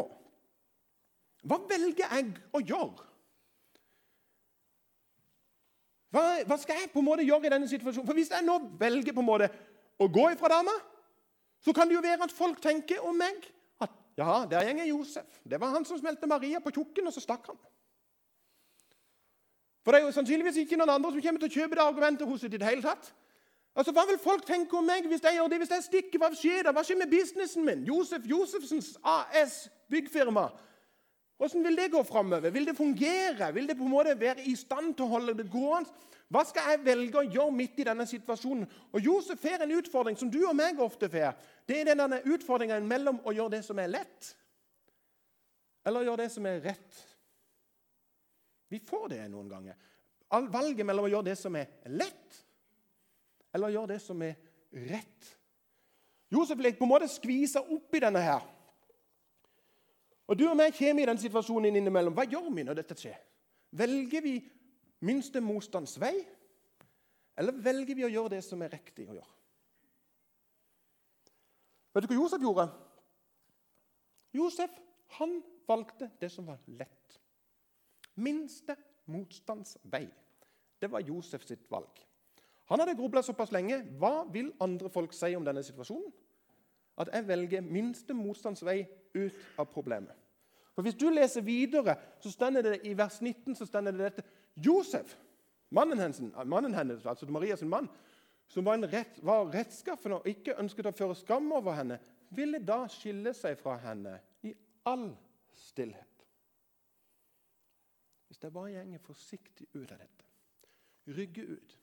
Hva 1.48 1.60
velger 1.70 2.04
jeg 2.06 2.34
å 2.54 2.62
gjøre? 2.62 3.06
Hva, 6.14 6.24
hva, 6.48 6.58
skal 6.60 6.80
jeg 6.82 6.92
på 6.94 7.02
en 7.02 7.08
måte 7.08 7.26
gjøre 7.28 7.50
i 7.50 7.54
denne 7.54 7.70
situasjonen? 7.70 8.08
For 8.08 8.18
Hvis 8.18 8.32
jeg 8.32 8.46
nå 8.46 8.58
velger 8.80 9.16
på 9.16 9.24
en 9.24 9.28
måte 9.28 9.50
å 10.00 10.08
gå 10.12 10.30
ifra 10.32 10.52
dama, 10.56 10.74
så 11.64 11.74
kan 11.76 11.90
det 11.90 11.98
jo 11.98 12.04
være 12.06 12.28
at 12.28 12.36
folk 12.36 12.62
tenker 12.64 13.04
om 13.06 13.18
meg 13.18 13.48
at 13.84 13.94
ja, 14.20 14.44
der 14.50 14.70
går 14.78 14.90
Josef. 14.92 15.42
Det 15.44 15.60
var 15.62 15.74
han 15.74 15.86
som 15.86 16.00
smelte 16.00 16.30
Maria 16.30 16.62
på 16.64 16.74
tjukken, 16.74 17.10
og 17.10 17.16
så 17.16 17.24
stakk 17.24 17.50
han. 17.52 17.60
For 19.84 19.94
det 19.94 20.02
er 20.02 20.08
jo 20.08 20.16
sannsynligvis 20.16 20.62
ikke 20.64 20.80
noen 20.80 20.98
andre 20.98 21.14
som 21.14 21.24
kommer 21.24 21.44
til 21.44 21.50
å 21.50 21.56
kjøpe 21.62 21.78
det 21.80 21.84
argumentet 21.86 22.28
hos 22.28 22.42
det 22.44 22.54
i 22.54 22.60
det 22.60 22.68
hele 22.68 22.84
tatt. 22.84 23.12
Altså, 23.78 23.94
Hva 23.94 24.08
vil 24.10 24.18
folk 24.18 24.46
tenke 24.46 24.78
om 24.78 24.88
meg 24.90 25.06
hvis 25.06 25.22
jeg 25.24 25.38
gjør 25.38 25.52
det? 25.54 25.60
Hvis 25.62 25.74
jeg 25.76 25.86
stikker, 25.86 26.22
hva 26.22 26.32
skjer 26.34 26.66
da? 26.66 26.74
Hva 26.74 26.82
skjer 26.86 26.98
med 26.98 27.12
businessen 27.12 27.66
min? 27.66 27.84
Josef 27.86 28.26
Josefsens 28.26 28.96
AS 29.06 29.68
byggfirma. 29.92 30.48
Hvordan 31.38 31.64
vil 31.68 31.78
det 31.78 31.92
gå 31.94 32.02
framover? 32.04 32.50
Vil 32.50 32.66
det 32.66 32.74
fungere? 32.78 33.52
Vil 33.54 33.68
det 33.70 33.78
på 33.78 33.86
en 33.86 33.94
måte 33.94 34.16
være 34.20 34.48
i 34.50 34.56
stand 34.58 34.96
til 34.98 35.06
å 35.06 35.12
holde 35.12 35.36
det 35.38 35.46
gående? 35.54 35.94
Hva 36.34 36.42
skal 36.44 36.74
jeg 36.74 36.82
velge 36.84 37.22
å 37.22 37.28
gjøre 37.28 37.54
midt 37.56 37.78
i 37.80 37.86
denne 37.88 38.08
situasjonen? 38.10 38.66
Og 38.92 39.06
Josef 39.06 39.40
får 39.40 39.64
en 39.64 39.76
utfordring 39.78 40.18
som 40.20 40.32
du 40.32 40.42
og 40.42 40.58
meg 40.58 40.82
ofte 40.84 41.08
får. 41.12 41.38
Det 41.70 41.78
er 41.84 41.94
denne 41.94 42.20
utfordringen 42.26 42.90
mellom 42.90 43.22
å 43.24 43.36
gjøre 43.36 43.56
det 43.56 43.62
som 43.64 43.80
er 43.80 43.94
lett, 43.94 44.34
eller 45.88 46.02
å 46.02 46.10
gjøre 46.10 46.26
det 46.26 46.32
som 46.34 46.50
er 46.50 46.60
rett. 46.66 47.00
Vi 48.68 48.82
får 48.84 49.08
det 49.14 49.22
noen 49.32 49.48
ganger. 49.54 49.78
Valget 50.52 50.84
mellom 50.84 51.08
å 51.08 51.14
gjøre 51.14 51.30
det 51.30 51.38
som 51.40 51.56
er 51.56 51.70
lett, 51.94 52.42
eller 53.58 53.74
gjør 53.74 53.90
det 53.90 54.00
som 54.04 54.22
er 54.22 54.38
rett. 54.88 55.34
Josef 56.32 56.60
ble 56.60 56.74
på 56.78 56.86
en 56.86 56.92
måte 56.92 57.10
skvisa 57.10 57.64
opp 57.64 57.96
i 57.96 58.04
denne 58.04 58.22
her. 58.22 58.46
Og 60.28 60.36
Du 60.36 60.44
og 60.50 60.58
meg 60.60 60.76
kommer 60.76 61.04
i 61.04 61.08
den 61.08 61.20
situasjonen 61.22 61.80
innimellom. 61.80 62.16
Hva 62.16 62.28
gjør 62.28 62.50
vi 62.52 62.66
når 62.68 62.82
dette 62.82 62.98
skjer? 63.00 63.16
Velger 63.80 64.24
vi 64.24 64.36
minste 65.08 65.40
motstands 65.44 65.96
vei, 66.02 66.16
eller 67.38 67.56
velger 67.64 67.96
vi 67.96 68.06
å 68.08 68.12
gjøre 68.12 68.36
det 68.36 68.44
som 68.44 68.62
er 68.66 68.74
riktig 68.74 69.08
å 69.08 69.16
gjøre? 69.16 69.34
Vet 71.94 72.06
du 72.06 72.12
hva 72.12 72.20
Josef 72.20 72.44
gjorde? 72.44 72.68
Josef 74.36 74.74
han 75.18 75.40
valgte 75.68 76.10
det 76.20 76.30
som 76.34 76.48
var 76.50 76.60
lett. 76.68 77.20
Minste 78.20 78.76
motstands 79.08 79.78
vei. 79.88 80.06
Det 80.78 80.92
var 80.92 81.06
Josef 81.08 81.46
sitt 81.48 81.66
valg. 81.72 82.07
Han 82.68 82.80
hadde 82.80 82.98
grubla 83.00 83.24
såpass 83.24 83.52
lenge. 83.56 83.80
Hva 84.00 84.26
vil 84.32 84.52
andre 84.64 84.90
folk 84.92 85.14
si 85.16 85.34
om 85.36 85.46
denne 85.46 85.64
situasjonen? 85.64 86.10
At 86.98 87.12
jeg 87.14 87.28
velger 87.28 87.62
minste 87.62 88.16
motstandsvei 88.18 88.82
ut 89.16 89.60
av 89.60 89.70
problemet. 89.72 90.16
For 90.76 90.86
Hvis 90.86 90.98
du 90.98 91.10
leser 91.10 91.42
videre, 91.42 91.96
så 92.20 92.32
stender 92.32 92.62
det 92.62 92.82
i 92.86 92.94
vers 92.98 93.22
19 93.22 93.56
så 93.56 93.66
stender 93.66 93.92
det 93.92 94.04
dette. 94.12 94.28
Josef 94.56 95.16
mannen 95.70 96.00
hennes, 96.00 96.22
mannen 96.46 96.74
hennes 96.74 97.06
altså 97.06 97.26
Marias 97.32 97.62
mann, 97.62 97.90
som 98.48 98.66
var, 98.66 98.78
rett, 98.88 99.20
var 99.24 99.50
rettskaffen 99.52 100.16
og 100.18 100.28
ikke 100.30 100.56
ønsket 100.62 100.88
å 100.88 100.96
føre 100.96 101.16
skam 101.18 101.50
over 101.52 101.76
henne, 101.76 102.00
ville 102.30 102.60
da 102.64 102.84
skille 102.92 103.34
seg 103.36 103.58
fra 103.60 103.78
henne 103.84 104.18
i 104.48 104.54
all 104.88 105.10
stillhet. 105.58 106.24
Hvis 108.28 108.44
jeg 108.44 108.54
bare 108.54 108.72
gjenger 108.76 109.04
forsiktig 109.04 109.68
ut 109.74 109.92
av 109.92 110.00
dette, 110.00 110.26
rygger 111.18 111.56
ut, 111.58 111.78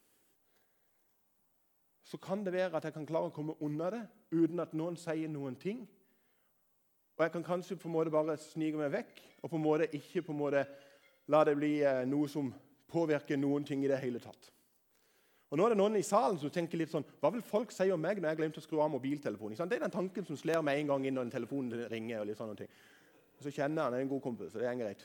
så 2.15 2.19
kan 2.23 2.45
det 2.45 2.53
være 2.53 2.77
at 2.77 2.85
jeg 2.87 2.95
kan 2.95 3.07
klare 3.07 3.27
å 3.27 3.35
komme 3.35 3.57
unna 3.67 3.89
det 3.91 4.05
uten 4.31 4.63
at 4.63 4.75
noen 4.79 4.95
sier 4.95 5.27
noen 5.27 5.57
ting. 5.59 5.81
Og 7.19 7.23
jeg 7.25 7.33
kan 7.35 7.43
kanskje 7.43 7.75
på 7.75 7.89
en 7.89 7.95
måte 7.97 8.13
bare 8.15 8.37
snike 8.39 8.79
meg 8.79 8.93
vekk 8.93 9.23
og 9.41 9.51
på 9.51 9.59
en 9.59 9.65
måte 9.65 9.89
ikke 9.99 10.23
på 10.23 10.31
en 10.31 10.39
måte 10.39 10.61
la 11.35 11.41
det 11.49 11.57
bli 11.59 11.73
eh, 11.83 12.05
noe 12.07 12.29
som 12.31 12.53
påvirker 12.87 13.41
noen 13.41 13.67
ting 13.67 13.83
i 13.83 13.91
det 13.91 13.99
hele 13.99 14.21
tatt. 14.23 14.47
Og 15.51 15.59
nå 15.59 15.67
er 15.67 15.75
det 15.75 15.79
noen 15.81 15.99
i 15.99 16.05
salen 16.07 16.39
som 16.39 16.53
tenker 16.55 16.79
litt 16.79 16.93
sånn 16.93 17.07
Hva 17.19 17.33
vil 17.35 17.43
folk 17.47 17.75
si 17.75 17.89
om 17.91 17.99
meg 18.01 18.21
når 18.23 18.31
jeg 18.31 18.41
glemte 18.45 18.63
å 18.63 18.67
skru 18.69 18.79
av 18.85 18.93
mobiltelefonen? 18.95 19.59
Det 19.59 19.81
er 19.81 19.85
den 19.89 19.95
tanken 19.97 20.29
som 20.29 20.39
slår 20.39 20.63
meg 20.67 20.85
en 20.85 20.93
gang 20.93 21.09
inn 21.11 21.19
når 21.19 21.33
telefonen 21.35 21.89
ringer. 21.91 22.21
og 22.21 22.29
litt 22.31 22.39
sånne 22.39 22.55
ting. 22.61 22.71
Og 23.35 23.43
så 23.43 23.55
kjenner 23.59 23.89
han 23.89 23.99
en 23.99 24.13
god 24.15 24.23
kompis, 24.23 24.53
så 24.55 24.63
det 24.63 24.71
er 24.71 24.79
greit. 24.79 25.03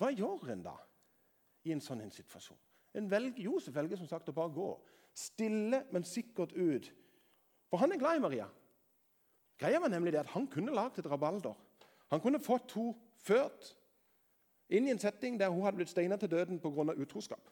Hva 0.00 0.08
gjør 0.16 0.48
en 0.56 0.64
da 0.64 0.74
i 1.68 1.76
en 1.76 1.84
sånn 1.84 2.08
situasjon? 2.08 2.56
Velger, 2.94 3.42
Josef 3.42 3.74
velger 3.74 3.96
som 3.96 4.08
sagt 4.08 4.28
å 4.28 4.34
bare 4.36 4.52
gå. 4.54 4.68
Stille, 5.14 5.84
men 5.92 6.04
sikkert 6.04 6.52
ut. 6.52 6.88
For 7.70 7.82
han 7.82 7.92
er 7.92 8.00
glad 8.00 8.16
i 8.16 8.22
Maria. 8.24 8.46
Greia 9.58 9.80
var 9.80 9.90
nemlig 9.90 10.12
det 10.12 10.22
at 10.22 10.32
Han 10.34 10.46
kunne 10.46 10.74
lagd 10.74 10.98
et 10.98 11.10
rabalder. 11.10 11.54
Han 12.10 12.20
kunne 12.20 12.40
fått 12.40 12.72
henne 12.72 12.94
ført 13.18 13.74
inn 14.68 14.86
i 14.86 14.92
en 14.92 15.00
setting 15.00 15.38
der 15.40 15.50
hun 15.50 15.64
hadde 15.64 15.76
blitt 15.80 15.90
steina 15.90 16.16
til 16.16 16.30
døden 16.30 16.60
pga. 16.60 16.94
utroskap. 16.96 17.50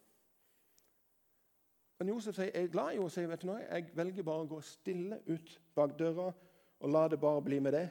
Men 1.99 2.09
Josef 2.09 2.35
sier, 2.37 2.51
er 2.55 2.69
glad 2.69 2.93
i 2.93 2.97
henne 2.97 3.05
og 3.05 3.13
sier 3.13 3.29
vet 3.29 3.43
du 3.43 3.47
noe, 3.47 3.63
jeg 3.65 3.91
velger 3.97 4.23
bare 4.23 4.45
å 4.45 4.51
gå 4.51 4.61
stille 4.61 5.21
ut 5.27 5.61
bak 5.75 5.99
døra 5.99 6.33
og 6.81 6.91
la 6.93 7.09
det 7.09 7.21
bare 7.21 7.43
bli 7.43 7.61
med 7.61 7.73
det. 7.73 7.89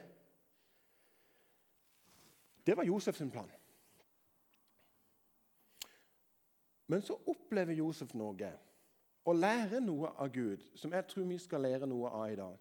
Det 2.66 2.76
var 2.76 2.86
Josefs 2.86 3.22
plan. 3.32 3.50
Men 6.86 7.02
så 7.02 7.16
opplever 7.26 7.74
Josef 7.74 8.14
noe 8.14 8.52
og 9.26 9.34
lærer 9.34 9.80
noe 9.82 10.12
av 10.18 10.30
Gud 10.32 10.62
som 10.78 10.92
jeg 10.94 11.06
tror 11.10 11.26
vi 11.26 11.38
skal 11.38 11.64
lære 11.66 11.86
noe 11.86 12.10
av 12.10 12.30
i 12.30 12.36
dag. 12.38 12.58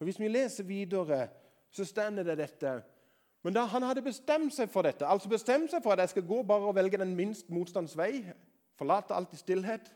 Og 0.00 0.04
Hvis 0.04 0.20
vi 0.20 0.28
leser 0.28 0.64
videre, 0.64 1.28
så 1.70 1.84
stender 1.84 2.22
det 2.22 2.38
dette. 2.38 2.82
Men 3.42 3.54
da 3.54 3.64
han 3.64 3.82
hadde 3.82 4.02
bestemt 4.02 4.54
seg 4.54 4.68
for 4.72 4.82
dette, 4.82 5.06
altså 5.06 5.28
bestemt 5.28 5.70
seg 5.70 5.82
for 5.82 5.94
at 5.94 6.02
jeg 6.02 6.14
skal 6.14 6.26
gå 6.26 6.42
bare 6.42 6.68
og 6.68 6.74
velge 6.74 6.98
den 6.98 7.14
minst 7.16 7.50
motstands 7.50 7.96
vei, 7.96 8.24
forlate 8.76 9.14
alt 9.14 9.32
i 9.32 9.40
stillhet, 9.40 9.92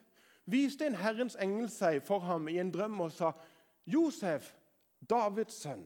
viste 0.46 0.86
en 0.86 0.96
Herrens 1.00 1.36
engel 1.40 1.68
seg 1.72 2.02
for 2.04 2.24
ham 2.24 2.48
i 2.48 2.58
en 2.60 2.72
drøm 2.72 3.00
og 3.00 3.12
sa, 3.12 3.32
'Josef, 3.86 4.54
Davids 5.10 5.54
sønn, 5.60 5.84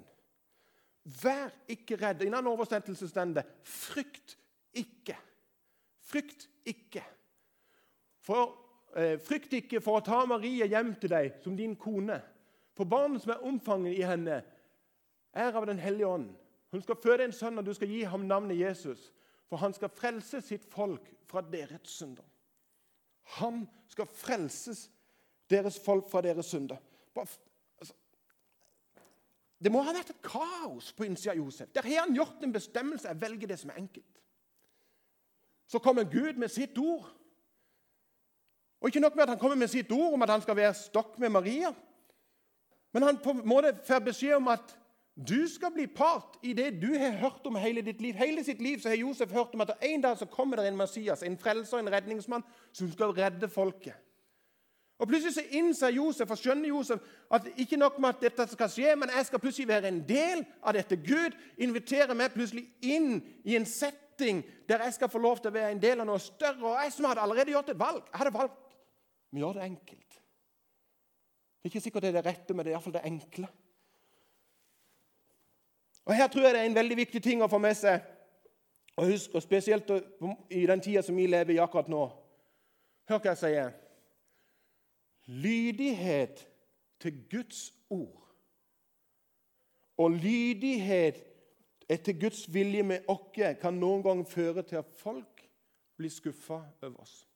vær 1.22 1.50
ikke 1.68 1.96
redd.' 1.96 2.22
I 2.22 2.26
en 2.26 2.34
annen 2.34 2.52
oversettelse 2.52 3.08
står 3.08 3.24
det, 3.24 3.44
'Frykt 3.62 4.38
ikke'. 4.74 5.18
Frykt 6.00 6.48
ikke. 6.66 7.04
For, 8.28 8.52
eh, 8.96 9.16
frykt 9.24 9.54
ikke 9.56 9.80
for 9.80 9.98
å 9.98 10.04
ta 10.04 10.20
Maria 10.28 10.66
hjem 10.68 10.92
til 11.00 11.14
deg 11.14 11.38
som 11.40 11.56
din 11.56 11.76
kone. 11.80 12.20
For 12.76 12.84
barnet 12.84 13.24
som 13.24 13.32
er 13.32 13.46
omfanget 13.48 13.96
i 13.96 14.04
henne, 14.04 14.42
er 15.32 15.56
av 15.56 15.66
Den 15.66 15.78
hellige 15.78 16.06
ånd. 16.06 16.34
Hun 16.70 16.82
skal 16.82 16.96
føde 16.96 17.24
en 17.24 17.32
sønn, 17.32 17.58
og 17.58 17.64
du 17.64 17.72
skal 17.74 17.88
gi 17.88 18.02
ham 18.02 18.26
navnet 18.28 18.58
Jesus. 18.58 19.12
For 19.48 19.56
han 19.56 19.72
skal 19.72 19.88
frelse 19.88 20.40
sitt 20.44 20.64
folk 20.68 21.08
fra 21.26 21.40
deres 21.40 21.88
synder. 21.88 22.24
Han 23.40 23.68
skal 23.88 24.06
frelses 24.06 24.90
deres 25.50 25.78
folk 25.84 26.10
fra 26.10 26.20
deres 26.20 26.46
synder. 26.46 26.76
Altså, 27.16 27.94
det 29.58 29.72
må 29.72 29.82
ha 29.82 29.92
vært 29.92 30.12
et 30.12 30.22
kaos 30.22 30.92
på 30.92 31.08
innsida 31.08 31.32
av 31.32 31.40
Josef. 31.40 31.72
Der 31.74 31.86
har 31.88 32.04
han 32.04 32.14
gjort 32.14 32.44
en 32.44 32.52
bestemmelse. 32.52 33.08
Jeg 33.08 33.20
velger 33.20 33.48
det 33.48 33.58
som 33.58 33.70
er 33.70 33.80
enkelt. 33.80 34.20
Så 35.66 35.78
kommer 35.78 36.04
Gud 36.04 36.38
med 36.38 36.48
sitt 36.48 36.78
ord. 36.78 37.08
Og 38.80 38.88
ikke 38.88 39.02
nok 39.02 39.16
med 39.16 39.22
at 39.22 39.34
han 39.34 39.38
kommer 39.38 39.56
med 39.56 39.70
sitt 39.70 39.92
ord 39.92 40.14
om 40.14 40.22
at 40.22 40.30
han 40.30 40.42
skal 40.42 40.56
være 40.56 40.74
stokk 40.74 41.18
med 41.18 41.32
Maria, 41.34 41.72
men 42.92 43.02
han 43.02 43.18
på 43.20 43.30
en 43.30 43.42
måte 43.48 43.74
får 43.86 44.04
beskjed 44.06 44.38
om 44.38 44.48
at 44.48 44.74
du 45.28 45.48
skal 45.50 45.72
bli 45.74 45.86
part 45.90 46.38
i 46.46 46.52
det 46.54 46.70
du 46.82 46.92
har 46.94 47.16
hørt 47.18 47.46
om 47.46 47.56
hele 47.58 47.82
ditt 47.82 48.00
liv. 48.00 48.14
Hele 48.14 48.44
sitt 48.44 48.60
liv 48.62 48.78
så 48.78 48.92
har 48.92 49.00
Josef 49.00 49.32
hørt 49.34 49.54
om 49.54 49.60
at 49.60 49.74
en 49.82 50.02
dag 50.02 50.18
så 50.18 50.26
kommer 50.30 50.56
det 50.56 50.68
en 50.68 50.76
Messias, 50.78 51.22
en 51.22 51.38
frelser, 51.38 51.78
en 51.78 51.90
redningsmann, 51.92 52.44
som 52.72 52.92
skal 52.92 53.10
redde 53.16 53.48
folket. 53.48 53.94
Og 54.98 55.08
Plutselig 55.08 55.34
så 55.34 55.42
innser 55.50 55.94
Josef 55.94 56.30
og 56.30 56.38
skjønner 56.38 56.68
Josef 56.68 57.02
at 57.34 57.46
ikke 57.56 57.76
nok 57.76 57.98
med 57.98 58.08
at 58.08 58.22
dette 58.22 58.46
skal 58.50 58.70
skje, 58.70 58.94
men 58.98 59.10
jeg 59.14 59.26
skal 59.26 59.42
plutselig 59.42 59.68
være 59.68 59.90
en 59.92 60.00
del 60.08 60.42
av 60.62 60.74
dette. 60.74 60.96
Gud 60.96 61.36
inviterer 61.58 62.18
meg 62.18 62.34
plutselig 62.34 62.64
inn 62.82 63.20
i 63.44 63.54
en 63.58 63.66
setting 63.66 64.42
der 64.68 64.82
jeg 64.86 64.96
skal 64.98 65.10
få 65.10 65.22
lov 65.22 65.38
til 65.38 65.52
å 65.52 65.54
være 65.54 65.74
en 65.74 65.82
del 65.82 66.02
av 66.02 66.06
noe 66.06 66.22
større. 66.22 66.62
Og 66.62 66.82
jeg 66.82 66.94
som 66.94 67.06
hadde 67.10 67.22
allerede 67.22 67.54
gjort 67.54 67.70
et 67.70 67.78
valg, 67.78 68.02
jeg 68.10 68.22
hadde 68.22 68.34
valgt 68.38 68.58
å 69.30 69.40
gjør 69.40 69.58
det 69.58 69.64
enkelt. 69.68 70.18
Det 71.58 71.66
er 71.66 71.72
ikke 71.72 71.80
sikkert 71.80 72.02
det 72.02 72.12
er 72.12 72.20
det 72.20 72.26
rette, 72.26 72.54
men 72.54 72.64
det 72.64 72.72
er 72.72 72.76
iallfall 72.76 72.96
det 72.96 73.04
enkle. 73.04 73.48
Og 76.08 76.14
Her 76.16 76.28
tror 76.28 76.46
jeg 76.46 76.54
det 76.54 76.60
er 76.60 76.70
en 76.70 76.78
veldig 76.78 76.96
viktig 76.96 77.22
ting 77.22 77.42
å 77.44 77.50
få 77.50 77.58
med 77.60 77.76
seg, 77.76 78.00
og 78.96 79.10
husk, 79.12 79.34
og 79.34 79.42
spesielt 79.44 79.90
i 80.50 80.64
den 80.66 80.80
tida 80.80 81.02
som 81.04 81.16
vi 81.16 81.26
lever 81.28 81.54
i 81.54 81.60
akkurat 81.62 81.90
nå. 81.92 82.06
Hør 83.08 83.20
hva 83.20 83.34
jeg 83.34 83.42
sier. 83.42 83.74
Lydighet 85.28 86.40
til 87.00 87.20
Guds 87.30 87.68
ord 87.90 88.18
og 89.98 90.10
lydighet 90.10 91.24
etter 91.90 92.12
Guds 92.20 92.54
vilje 92.54 92.82
med 92.82 93.08
oss 93.10 93.56
kan 93.60 93.74
noen 93.74 94.02
ganger 94.02 94.24
føre 94.30 94.62
til 94.62 94.78
at 94.80 94.90
folk 95.00 95.42
blir 95.98 96.12
skuffa 96.12 96.60
over 96.82 97.00
oss. 97.02 97.27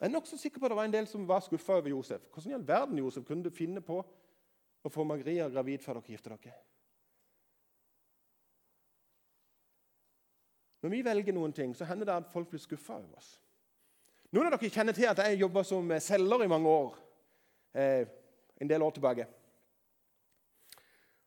Jeg 0.00 0.08
er 0.08 0.12
nokså 0.14 0.38
sikker 0.40 0.60
på 0.60 0.64
at 0.64 0.72
det 0.72 0.76
var 0.78 0.86
en 0.88 0.94
del 0.94 1.06
som 1.06 1.26
var 1.28 1.42
skuffa 1.44 1.76
over 1.76 1.92
Josef. 1.92 2.22
Hvordan 2.32 2.50
i 2.50 2.54
all 2.56 2.68
verden 2.68 2.98
Josef, 2.98 3.24
kunne 3.28 3.44
du 3.44 3.52
finne 3.52 3.82
på 3.84 3.98
å 4.00 4.92
få 4.92 5.04
Maria 5.04 5.48
gravid 5.52 5.84
før 5.84 5.98
dere 6.00 6.14
gifter 6.14 6.32
dere? 6.32 6.54
Når 10.80 10.94
vi 10.94 11.02
velger 11.04 11.36
noen 11.36 11.52
ting, 11.52 11.76
så 11.76 11.84
hender 11.84 12.08
det 12.08 12.16
at 12.16 12.32
folk 12.32 12.48
blir 12.48 12.62
skuffa 12.62 12.96
over 12.96 13.20
oss. 13.20 13.34
Noen 14.32 14.48
av 14.48 14.56
dere 14.56 14.72
kjenner 14.72 14.96
til 14.96 15.10
at 15.10 15.20
jeg 15.20 15.42
jobba 15.42 15.66
som 15.68 15.92
selger 16.00 16.46
i 16.46 16.48
mange 16.48 16.72
år. 16.72 16.96
Eh, 17.76 18.08
en 18.56 18.72
del 18.72 18.82
år 18.82 18.96
tilbake. 18.96 19.26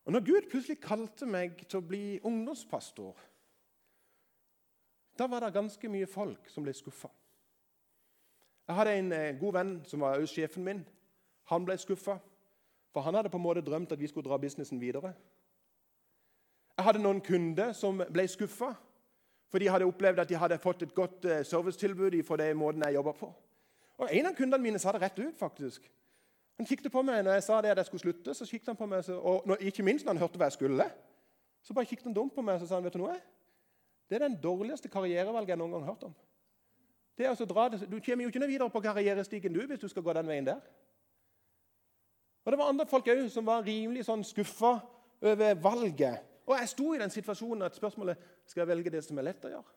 Og 0.04 0.12
når 0.12 0.26
Gud 0.26 0.50
plutselig 0.50 0.82
kalte 0.82 1.30
meg 1.30 1.62
til 1.68 1.78
å 1.78 1.86
bli 1.86 2.04
ungdomspastor, 2.26 3.22
da 5.14 5.30
var 5.30 5.46
det 5.46 5.54
ganske 5.54 5.88
mye 5.88 6.10
folk 6.10 6.50
som 6.50 6.66
ble 6.66 6.74
skuffa. 6.74 7.08
Jeg 8.68 8.76
hadde 8.76 8.96
en 8.98 9.12
eh, 9.12 9.36
god 9.40 9.52
venn 9.52 9.72
som 9.88 10.00
var 10.00 10.22
sjefen 10.26 10.64
min. 10.64 10.82
Han 11.52 11.64
ble 11.66 11.76
skuffa, 11.78 12.16
for 12.92 13.04
han 13.04 13.14
hadde 13.18 13.30
på 13.32 13.36
en 13.36 13.44
måte 13.44 13.64
drømt 13.64 13.92
at 13.92 14.00
vi 14.00 14.08
skulle 14.08 14.28
dra 14.28 14.38
businessen 14.40 14.80
videre. 14.80 15.12
Jeg 16.76 16.86
hadde 16.86 17.02
noen 17.04 17.20
kunder 17.22 17.74
som 17.76 18.00
ble 18.10 18.24
skuffa, 18.28 18.72
for 19.52 19.62
de 19.62 19.68
hadde 19.70 19.86
opplevd 19.86 20.22
at 20.24 20.30
de 20.30 20.38
hadde 20.40 20.58
fått 20.58 20.82
et 20.82 20.94
godt 20.94 21.26
eh, 21.28 21.44
servicetilbud 21.46 22.16
for 22.26 22.40
den 22.40 22.56
måten 22.56 22.82
jeg 22.86 22.96
jobba 22.96 23.12
på. 23.18 23.28
Og 23.98 24.08
En 24.10 24.26
av 24.26 24.34
kundene 24.34 24.62
mine 24.62 24.78
sa 24.82 24.92
det 24.92 25.02
rett 25.04 25.18
ut. 25.18 25.36
faktisk. 25.38 25.90
Han 26.58 26.66
kikket 26.66 26.92
på 26.92 27.02
meg 27.02 27.24
når 27.24 27.38
jeg 27.38 27.42
sa 27.42 27.60
det 27.62 27.70
at 27.70 27.76
jeg 27.82 27.86
skulle 27.86 28.00
slutte. 28.00 28.34
så 28.34 28.46
kikket 28.46 28.72
han 28.72 28.76
på 28.76 28.86
meg, 28.86 29.08
og 29.08 29.56
Ikke 29.60 29.82
minst 29.82 30.04
når 30.04 30.12
han 30.12 30.22
hørte 30.22 30.38
hva 30.38 30.48
jeg 30.48 30.58
skulle. 30.58 30.90
Så 31.62 31.74
bare 31.74 31.86
kikket 31.86 32.04
han 32.04 32.14
dumt 32.14 32.34
på 32.34 32.42
meg 32.42 32.60
og 32.60 32.68
sa 32.68 32.74
han, 32.74 32.84
vet 32.84 32.92
du 32.92 32.98
noe? 32.98 33.16
Det 34.08 34.16
er 34.16 34.28
den 34.28 34.40
dårligste 34.40 34.88
karrierevalget 34.88 35.48
jeg 35.48 35.58
noen 35.58 35.72
gang 35.72 35.84
har 35.84 35.92
hørt 35.94 36.02
om. 36.04 36.14
Det 37.18 37.26
er 37.26 37.34
å 37.34 37.46
dra 37.46 37.68
det. 37.70 37.84
Du 37.86 38.00
kommer 38.02 38.24
jo 38.24 38.30
ikke 38.32 38.42
noe 38.42 38.50
videre 38.50 38.70
på 38.72 38.82
karrierestigen 38.82 39.54
du, 39.54 39.62
hvis 39.66 39.82
du 39.82 39.88
skal 39.88 40.02
gå 40.02 40.14
den 40.16 40.30
veien 40.30 40.46
der. 40.48 40.62
Og 42.44 42.52
Det 42.52 42.58
var 42.58 42.68
andre 42.68 42.86
folk 42.86 43.06
òg 43.08 43.22
som 43.32 43.46
var 43.46 43.64
rimelig 43.64 44.04
sånn 44.08 44.24
skuffa 44.26 44.74
over 45.24 45.54
valget. 45.62 46.24
Og 46.44 46.58
jeg 46.58 46.72
sto 46.74 46.90
i 46.92 46.98
den 47.00 47.12
situasjonen 47.12 47.64
at 47.64 47.76
spørsmålet 47.76 48.20
skal 48.44 48.64
jeg 48.64 48.68
velge 48.68 48.92
det 48.92 49.00
som 49.06 49.18
er 49.18 49.30
lett 49.30 49.46
å 49.46 49.52
gjøre. 49.54 49.76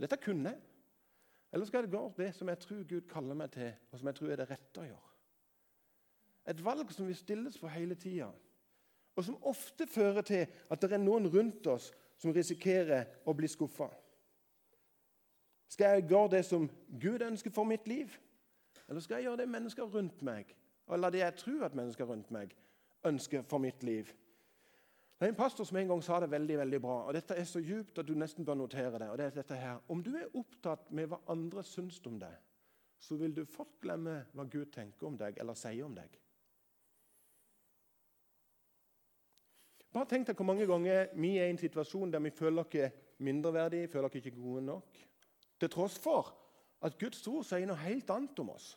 Dette 0.00 0.18
kunne 0.22 0.54
jeg. 0.54 0.62
Eller 1.54 1.68
skal 1.68 1.84
jeg 1.84 1.92
gå 1.92 2.04
det 2.16 2.30
som 2.34 2.48
jeg 2.50 2.58
tror 2.64 2.86
Gud 2.88 3.04
kaller 3.10 3.36
meg 3.38 3.52
til, 3.54 3.74
og 3.92 3.98
som 3.98 4.08
jeg 4.10 4.16
tror 4.18 4.30
er 4.32 4.40
det 4.40 4.48
rette 4.50 4.80
å 4.80 4.86
gjøre? 4.88 5.10
Et 6.50 6.64
valg 6.64 6.90
som 6.92 7.06
vi 7.06 7.14
stilles 7.14 7.58
for 7.60 7.70
hele 7.72 7.94
tida, 7.94 8.32
og 9.14 9.24
som 9.24 9.36
ofte 9.46 9.86
fører 9.86 10.26
til 10.26 10.48
at 10.70 10.82
det 10.82 10.96
er 10.96 11.02
noen 11.02 11.28
rundt 11.30 11.68
oss 11.70 11.92
som 12.18 12.34
risikerer 12.34 13.22
å 13.24 13.34
bli 13.36 13.48
skuffa. 13.48 13.86
Skal 15.74 15.94
jeg 15.94 16.08
gjøre 16.08 16.28
det 16.36 16.44
som 16.46 16.68
Gud 17.02 17.22
ønsker 17.26 17.50
for 17.50 17.66
mitt 17.66 17.88
liv? 17.88 18.12
Eller 18.88 19.00
skal 19.00 19.16
jeg 19.16 19.24
gjøre 19.26 19.40
det 19.40 19.48
mennesker 19.48 19.88
rundt 19.90 20.20
meg, 20.22 20.52
eller 20.92 21.10
det 21.10 21.18
jeg 21.18 21.34
tror 21.40 21.64
at 21.66 21.74
mennesker 21.74 22.06
rundt 22.06 22.28
meg 22.30 22.52
ønsker 23.04 23.42
for 23.42 23.58
mitt 23.58 23.82
liv? 23.82 24.12
Det 25.18 25.26
er 25.26 25.32
En 25.32 25.38
pastor 25.38 25.64
som 25.64 25.76
en 25.76 25.88
gang 25.88 26.02
sa 26.04 26.20
det 26.20 26.30
veldig 26.30 26.58
veldig 26.58 26.80
bra, 26.80 26.98
og 27.08 27.14
dette 27.14 27.34
er 27.34 27.44
så 27.44 27.58
djupt 27.58 27.98
at 27.98 28.06
du 28.06 28.14
nesten 28.14 28.44
bør 28.44 28.54
notere 28.54 28.98
det. 28.98 29.08
og 29.08 29.18
det 29.18 29.26
er 29.26 29.30
dette 29.30 29.54
her. 29.54 29.80
Om 29.88 30.02
du 30.02 30.12
er 30.16 30.36
opptatt 30.36 30.92
med 30.92 31.08
hva 31.10 31.18
andre 31.28 31.64
syns 31.64 31.98
om 32.06 32.20
deg, 32.20 32.36
så 32.98 33.16
vil 33.16 33.34
du 33.34 33.44
fort 33.44 33.80
glemme 33.80 34.26
hva 34.32 34.44
Gud 34.44 34.70
tenker 34.72 35.06
om 35.06 35.16
deg 35.18 35.38
eller 35.40 35.54
sier 35.54 35.84
om 35.84 35.94
deg. 35.94 36.20
Bare 39.92 40.06
tenk 40.06 40.26
deg 40.26 40.36
hvor 40.36 40.46
mange 40.46 40.66
ganger 40.66 41.10
vi 41.14 41.34
er 41.38 41.46
i 41.46 41.50
en 41.50 41.58
situasjon 41.58 42.12
der 42.12 42.22
vi 42.22 42.30
føler 42.30 42.62
oss 42.62 42.94
mindreverdige, 43.18 43.88
føler 43.88 44.08
oss 44.08 44.14
ikke 44.14 44.36
gode 44.38 44.62
nok, 44.62 45.02
til 45.60 45.70
tross 45.72 45.98
for 46.02 46.32
at 46.84 46.96
Guds 47.00 47.22
ord 47.30 47.44
sier 47.46 47.66
noe 47.68 47.80
helt 47.80 48.10
annet 48.12 48.40
om 48.42 48.50
oss. 48.54 48.74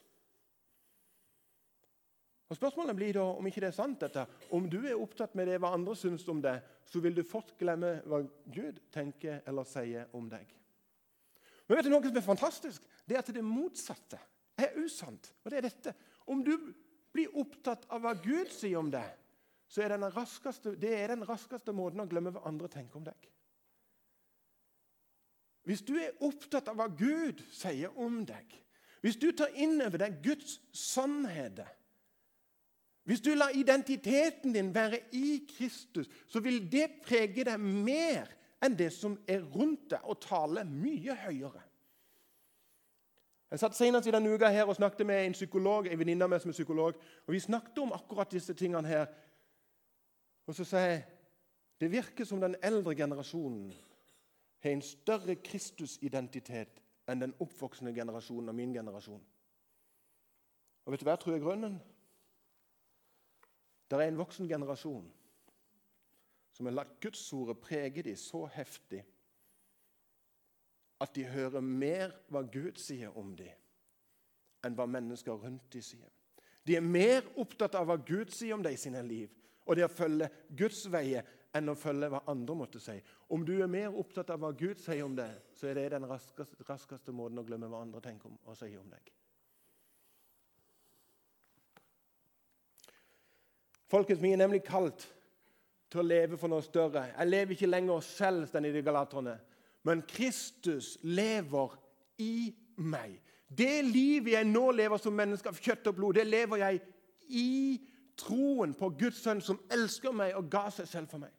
Og 2.47 2.55
Spørsmålet 2.55 2.95
blir 2.95 3.17
da 3.17 3.25
om 3.35 3.47
ikke 3.47 3.61
det 3.65 3.73
er 3.73 3.75
sant. 3.75 3.99
dette. 3.99 4.23
Om 4.55 4.69
du 4.71 4.79
er 4.85 4.95
opptatt 4.95 5.35
med 5.35 5.49
det 5.49 5.57
hva 5.59 5.73
andre 5.75 5.95
syns 5.99 6.23
om 6.31 6.39
deg, 6.41 6.61
så 6.87 7.01
vil 7.03 7.15
du 7.15 7.23
fort 7.27 7.51
glemme 7.59 7.97
hva 8.07 8.21
Gud 8.45 8.79
tenker 8.91 9.41
eller 9.45 9.67
sier 9.67 10.07
om 10.15 10.29
deg. 10.31 10.47
Men 11.67 11.77
vet 11.77 11.89
du 11.89 11.91
noe 11.91 12.07
som 12.07 12.17
er 12.17 12.23
fantastisk? 12.23 12.83
Det 13.03 13.17
er 13.17 13.19
at 13.19 13.33
det 13.35 13.43
motsatte 13.43 14.19
er 14.55 14.77
usant. 14.79 15.33
Og 15.43 15.51
det 15.51 15.59
er 15.59 15.67
dette. 15.67 15.93
Om 16.31 16.43
du 16.43 16.53
blir 17.11 17.35
opptatt 17.35 17.83
av 17.91 18.05
hva 18.05 18.13
Gud 18.15 18.53
sier 18.55 18.79
om 18.79 18.91
deg, 18.93 19.11
så 19.67 19.83
er 19.83 19.91
det 19.91 20.13
raskeste, 20.15 20.77
det 20.79 20.93
er 20.95 21.11
den 21.11 21.27
raskeste 21.27 21.73
måten 21.75 21.99
å 21.99 22.07
glemme 22.07 22.31
hva 22.31 22.45
andre 22.47 22.71
tenker 22.71 23.01
om 23.01 23.03
deg. 23.09 23.27
Hvis 25.67 25.83
du 25.83 25.97
er 25.99 26.15
opptatt 26.23 26.69
av 26.71 26.77
hva 26.79 26.87
Gud 26.87 27.41
sier 27.51 27.91
om 27.99 28.21
deg, 28.27 28.53
hvis 29.03 29.19
du 29.19 29.27
tar 29.35 29.51
inn 29.59 29.75
over 29.83 29.99
deg 29.99 30.21
Guds 30.23 30.57
sannheter 30.73 31.67
Hvis 33.07 33.21
du 33.23 33.29
lar 33.35 33.53
identiteten 33.55 34.51
din 34.51 34.73
være 34.75 34.97
i 35.15 35.37
Kristus, 35.47 36.09
så 36.27 36.41
vil 36.43 36.57
det 36.71 36.89
prege 37.05 37.45
deg 37.47 37.59
mer 37.59 38.27
enn 38.63 38.75
det 38.75 38.89
som 38.91 39.13
er 39.27 39.45
rundt 39.53 39.93
deg, 39.93 40.01
og 40.03 40.19
tale 40.19 40.65
mye 40.67 41.15
høyere. 41.15 41.61
Jeg 43.47 43.61
satt 43.61 43.77
Senest 43.79 44.09
i 44.09 44.11
denne 44.11 44.33
uka 44.33 44.49
her 44.51 44.67
og 44.67 44.75
snakket 44.75 45.07
med 45.07 45.23
en 45.23 45.37
psykolog, 45.37 45.87
en 45.87 45.99
venninne 45.99 46.27
av 46.27 46.33
meg 46.33 46.43
som 46.43 46.51
er 46.51 46.57
psykolog. 46.57 46.99
og 47.27 47.31
Vi 47.31 47.39
snakket 47.39 47.79
om 47.79 47.95
akkurat 47.95 48.31
disse 48.31 48.53
tingene 48.59 48.87
her. 48.87 49.07
Og 50.47 50.55
så 50.55 50.67
sier 50.67 50.91
jeg 50.91 51.05
det 51.79 51.91
virker 51.93 52.25
som 52.25 52.43
den 52.43 52.57
eldre 52.59 52.95
generasjonen 52.95 53.71
har 54.63 54.71
en 54.71 54.81
større 54.81 55.35
Kristusidentitet 55.35 56.81
enn 57.07 57.21
den 57.21 57.35
oppvoksende 57.43 57.93
generasjonen 57.95 58.51
av 58.51 58.57
min 58.57 58.73
generasjon. 58.75 59.21
Og 60.85 60.91
vet 60.91 61.01
du 61.01 61.07
hva 61.07 61.15
jeg 61.15 61.23
tror 61.23 61.35
er 61.35 61.43
grunnen? 61.43 61.77
Det 63.87 63.99
er 63.99 64.09
en 64.09 64.19
voksen 64.19 64.49
generasjon 64.49 65.05
som 66.57 66.67
har 66.67 66.75
latt 66.75 66.97
Gudsordet 67.03 67.59
prege 67.61 68.03
dem 68.03 68.17
så 68.19 68.47
heftig 68.49 69.03
at 71.03 71.13
de 71.13 71.27
hører 71.29 71.61
mer 71.61 72.15
hva 72.33 72.41
Gud 72.41 72.79
sier 72.81 73.13
om 73.19 73.35
dem, 73.37 73.53
enn 74.65 74.77
hva 74.77 74.87
mennesker 74.89 75.37
rundt 75.37 75.67
dem 75.73 75.83
sier. 75.85 76.09
De 76.65 76.75
er 76.75 76.83
mer 76.83 77.27
opptatt 77.39 77.77
av 77.77 77.85
hva 77.87 77.99
Gud 78.01 78.33
sier 78.33 78.57
om 78.57 78.63
dem 78.65 78.73
i 78.73 78.81
sine 78.81 79.03
liv, 79.05 79.29
og 79.67 79.77
det 79.77 79.85
å 79.85 79.91
følge 79.91 80.31
Guds 80.57 80.81
veier 80.91 81.27
enn 81.55 81.71
å 81.71 81.77
følge 81.77 82.09
hva 82.11 82.23
andre 82.31 82.55
måtte 82.57 82.81
si. 82.83 82.97
Om 83.33 83.45
du 83.47 83.53
er 83.61 83.71
mer 83.71 83.95
opptatt 83.95 84.31
av 84.33 84.41
hva 84.41 84.51
Gud 84.57 84.81
sier 84.83 85.05
om 85.05 85.15
det, 85.17 85.29
så 85.55 85.69
er 85.69 85.79
det 85.79 85.91
den 85.95 86.07
raskeste, 86.09 86.57
raskeste 86.67 87.15
måten 87.15 87.39
å 87.39 87.45
glemme 87.47 87.69
hva 87.71 87.83
andre 87.85 88.01
tenker 88.03 88.29
om 88.29 88.37
og 88.43 88.57
sier 88.59 88.79
om 88.81 88.89
deg. 88.91 89.13
Folkens, 93.87 94.19
vi 94.19 94.33
er 94.35 94.41
nemlig 94.41 94.65
kalt 94.67 95.05
til 95.87 96.01
å 96.01 96.07
leve 96.07 96.39
for 96.39 96.51
noe 96.51 96.63
større. 96.65 97.05
Jeg 97.13 97.29
lever 97.31 97.55
ikke 97.55 97.69
lenger 97.69 98.03
selv, 98.03 98.49
den 98.51 98.67
i 98.67 98.73
de 98.75 98.83
galaterne, 98.83 99.37
men 99.87 100.03
Kristus 100.09 100.97
lever 101.07 101.77
i 102.19 102.51
meg. 102.83 103.15
Det 103.47 103.79
livet 103.87 104.33
jeg 104.33 104.49
nå 104.49 104.65
lever 104.75 104.99
som 104.99 105.15
menneske 105.15 105.47
av 105.47 105.59
kjøtt 105.63 105.87
og 105.87 105.95
blod, 105.95 106.17
det 106.19 106.27
lever 106.27 106.65
jeg 106.65 106.81
i 107.39 107.51
troen 108.17 108.73
på 108.77 108.89
Guds 108.99 109.21
sønn 109.23 109.41
som 109.43 109.59
elsker 109.73 110.15
meg 110.15 110.35
og 110.37 110.49
ga 110.51 110.67
seg 110.73 110.89
selv 110.89 111.11
for 111.11 111.21
meg. 111.21 111.33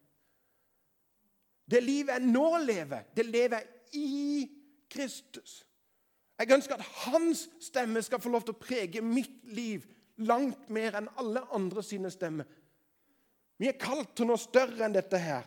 Det 1.69 1.81
livet 1.83 2.15
jeg 2.15 2.31
nå 2.31 2.47
lever, 2.63 3.09
det 3.15 3.25
lever 3.27 3.61
jeg 3.61 3.99
i 3.99 4.47
Kristus. 4.89 5.59
Jeg 6.39 6.53
ønsker 6.55 6.79
at 6.79 6.91
hans 7.05 7.49
stemme 7.61 8.01
skal 8.01 8.21
få 8.23 8.31
lov 8.31 8.45
til 8.47 8.55
å 8.55 8.61
prege 8.61 9.03
mitt 9.03 9.43
liv 9.51 9.83
langt 10.23 10.69
mer 10.71 10.95
enn 10.99 11.09
alle 11.19 11.43
andre 11.55 11.83
sine 11.83 12.11
stemmer. 12.11 12.47
Vi 13.59 13.67
er 13.67 13.79
kalt 13.79 14.15
til 14.15 14.29
noe 14.29 14.39
større 14.39 14.85
enn 14.87 14.95
dette 14.95 15.19
her. 15.19 15.43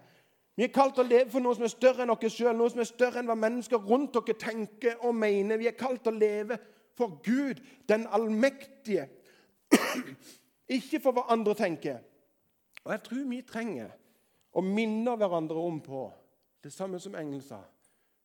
Vi 0.56 0.66
er 0.66 0.72
kalt 0.74 0.94
til 0.98 1.06
å 1.06 1.08
leve 1.08 1.32
for 1.32 1.40
noe 1.40 1.56
som 1.56 1.64
er 1.64 1.72
større 1.72 2.04
enn 2.04 2.12
oss 2.12 2.34
sjøl, 2.36 2.52
noe 2.56 2.70
som 2.70 2.82
er 2.84 2.90
større 2.90 3.22
enn 3.22 3.30
hva 3.30 3.38
mennesker 3.40 3.80
rundt 3.88 4.18
dere 4.18 4.36
tenker 4.38 5.00
og 5.00 5.16
mener. 5.16 5.60
Vi 5.60 5.70
er 5.70 5.78
kalt 5.80 6.04
til 6.04 6.12
å 6.12 6.20
leve 6.20 6.58
for 6.98 7.16
Gud, 7.24 7.62
den 7.88 8.04
allmektige. 8.12 9.08
Ikke 10.68 11.00
for 11.02 11.16
hva 11.16 11.26
andre 11.32 11.54
tenker. 11.58 11.98
Og 12.84 12.92
jeg 12.92 13.02
tror 13.06 13.28
vi 13.30 13.40
trenger 13.46 13.92
å 14.52 14.62
minne 14.64 15.14
hverandre 15.16 15.58
om 15.58 15.80
på 15.82 16.06
det 16.62 16.72
samme 16.72 17.00
som 17.02 17.16
engelen 17.18 17.42
sa. 17.44 17.62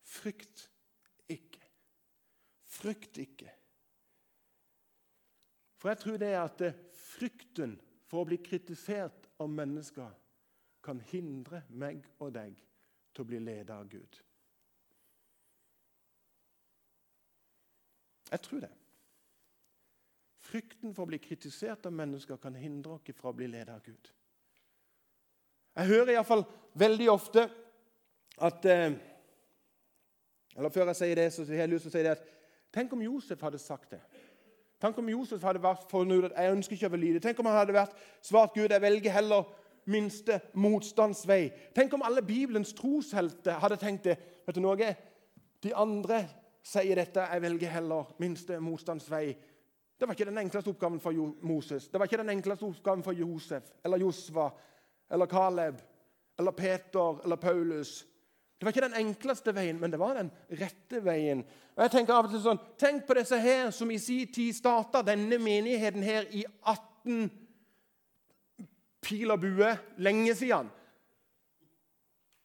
Frykt 0.02 0.68
ikke. 1.30 1.62
Frykt 2.68 3.18
ikke. 3.18 3.50
For 5.78 5.92
jeg 5.92 6.02
tror 6.02 6.16
det 6.18 6.30
er 6.32 6.40
at 6.42 6.62
frykten 6.98 7.76
for 8.08 8.22
å 8.22 8.28
bli 8.28 8.38
kritisert 8.42 9.28
av 9.38 9.50
mennesker 9.52 10.10
kan 10.82 11.00
hindre 11.10 11.62
meg 11.68 12.06
og 12.18 12.32
deg 12.34 12.56
til 13.12 13.22
å 13.22 13.28
bli 13.28 13.40
ledet 13.42 13.74
av 13.74 13.86
Gud. 13.90 14.18
Jeg 18.28 18.40
tror 18.44 18.60
det. 18.60 18.72
Frykten 20.48 20.94
for 20.96 21.04
å 21.04 21.10
bli 21.10 21.18
kritisert 21.20 21.86
av 21.88 21.92
mennesker 21.92 22.40
kan 22.40 22.56
hindre 22.56 22.96
oss 22.96 23.16
fra 23.18 23.32
å 23.32 23.36
bli 23.36 23.50
ledet 23.50 23.74
av 23.74 23.82
Gud. 23.84 24.10
Jeg 25.78 25.90
hører 25.92 26.14
iallfall 26.14 26.46
veldig 26.78 27.10
ofte 27.12 27.44
at 28.42 28.64
eh, 28.66 28.96
Eller 30.58 30.72
før 30.74 30.88
jeg 30.90 30.98
sier 30.98 31.14
det, 31.14 31.28
så 31.32 31.44
har 31.44 31.60
jeg 31.60 31.70
lyst 31.70 31.86
til 31.86 31.92
å 31.92 31.94
si 31.94 32.02
det 32.02 32.16
at 32.16 32.24
Tenk 32.74 32.92
om 32.92 33.02
Josef 33.02 33.40
hadde 33.40 33.58
sagt 33.62 33.94
det. 33.94 34.00
Tenk 34.80 34.98
om 35.00 35.08
Josef 35.08 35.42
hadde 35.42 35.62
vært 35.62 35.86
fornøyd 35.90 36.28
at 36.28 36.36
jeg 36.36 36.54
ønsker 36.54 36.76
ikke 36.76 36.90
å 36.90 36.92
være 36.92 37.00
lydig'. 37.00 37.22
Tenk 37.22 37.38
om 37.40 37.46
han 37.48 37.56
hadde 37.56 37.74
vært 37.74 37.94
svart 38.22 38.54
Gud, 38.54 38.70
jeg 38.70 38.82
velger 38.82 39.14
heller 39.14 39.46
minste 39.88 40.40
motstandsvei. 40.54 41.50
Tenk 41.74 41.94
om 41.96 42.04
alle 42.04 42.22
Bibelens 42.22 42.74
troshelter 42.76 43.58
hadde 43.58 43.78
tenkt 43.80 44.04
det. 44.04 44.18
Vet 44.46 44.54
du 44.54 44.60
noe? 44.60 44.92
De 45.62 45.74
andre 45.74 46.20
sier 46.62 47.00
dette, 47.00 47.24
jeg 47.32 47.42
velger 47.42 47.72
heller 47.72 48.12
minste 48.20 48.60
motstandsvei. 48.60 49.32
Det 49.98 50.06
var 50.06 50.14
ikke 50.14 50.28
den 50.28 50.38
enkleste 50.38 50.70
oppgaven 50.70 51.00
for 51.00 51.12
Moses. 51.42 51.88
Det 51.88 51.98
var 51.98 52.06
ikke 52.06 52.20
den 52.20 52.30
enkleste 52.30 52.64
oppgaven 52.64 53.02
for 53.02 53.12
Josef 53.12 53.72
eller 53.84 53.98
Josva 53.98 54.50
eller 55.10 55.26
Caleb 55.26 55.80
eller 56.38 56.52
Peter 56.52 57.24
eller 57.24 57.36
Paulus. 57.36 58.06
Det 58.58 58.64
var 58.64 58.72
ikke 58.72 58.88
den 58.88 59.06
enkleste 59.06 59.54
veien, 59.54 59.80
men 59.80 59.90
det 59.90 59.98
var 59.98 60.14
den 60.14 60.30
rette 60.60 61.04
veien. 61.04 61.44
Og 61.76 61.82
jeg 61.82 61.90
tenker 61.90 62.14
av 62.14 62.26
og 62.26 62.32
til 62.32 62.42
sånn, 62.42 62.62
Tenk 62.78 63.04
på 63.06 63.14
disse 63.14 63.38
her 63.38 63.70
som 63.74 63.90
i 63.90 63.98
sin 64.02 64.32
tid 64.34 64.54
starta 64.56 65.02
denne 65.06 65.38
menigheten 65.38 66.02
her 66.02 66.26
i 66.34 66.44
18 66.66 67.28
pil 69.02 69.30
og 69.30 69.40
bue 69.40 69.70
lenge 70.02 70.34
siden. 70.34 70.70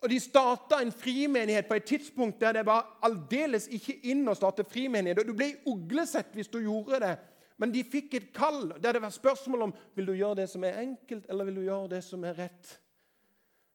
Og 0.04 0.10
De 0.10 0.20
starta 0.20 0.82
en 0.82 0.92
frimenighet 0.92 1.66
på 1.68 1.78
et 1.80 1.86
tidspunkt 1.88 2.42
der 2.42 2.60
det 2.60 2.66
var 2.66 2.98
aldeles 3.02 3.70
ikke 3.72 3.96
inn 4.12 4.28
å 4.28 4.36
starte 4.38 4.66
frimenighet. 4.68 5.22
Og 5.22 5.28
Du 5.32 5.34
ble 5.38 5.54
uglesett 5.66 6.34
hvis 6.36 6.52
du 6.52 6.60
gjorde 6.60 7.00
det. 7.00 7.14
Men 7.58 7.74
de 7.74 7.84
fikk 7.86 8.16
et 8.18 8.32
kall 8.36 8.72
der 8.82 8.96
det 8.96 9.02
var 9.02 9.14
spørsmål 9.14 9.68
om 9.68 9.76
vil 9.96 10.08
du 10.08 10.14
gjøre 10.18 10.42
det 10.42 10.50
som 10.50 10.64
er 10.64 10.80
enkelt, 10.82 11.26
eller 11.30 11.46
vil 11.46 11.56
du 11.56 11.62
gjøre 11.68 11.92
det 11.96 12.04
som 12.04 12.24
er 12.24 12.38
rett. 12.38 12.80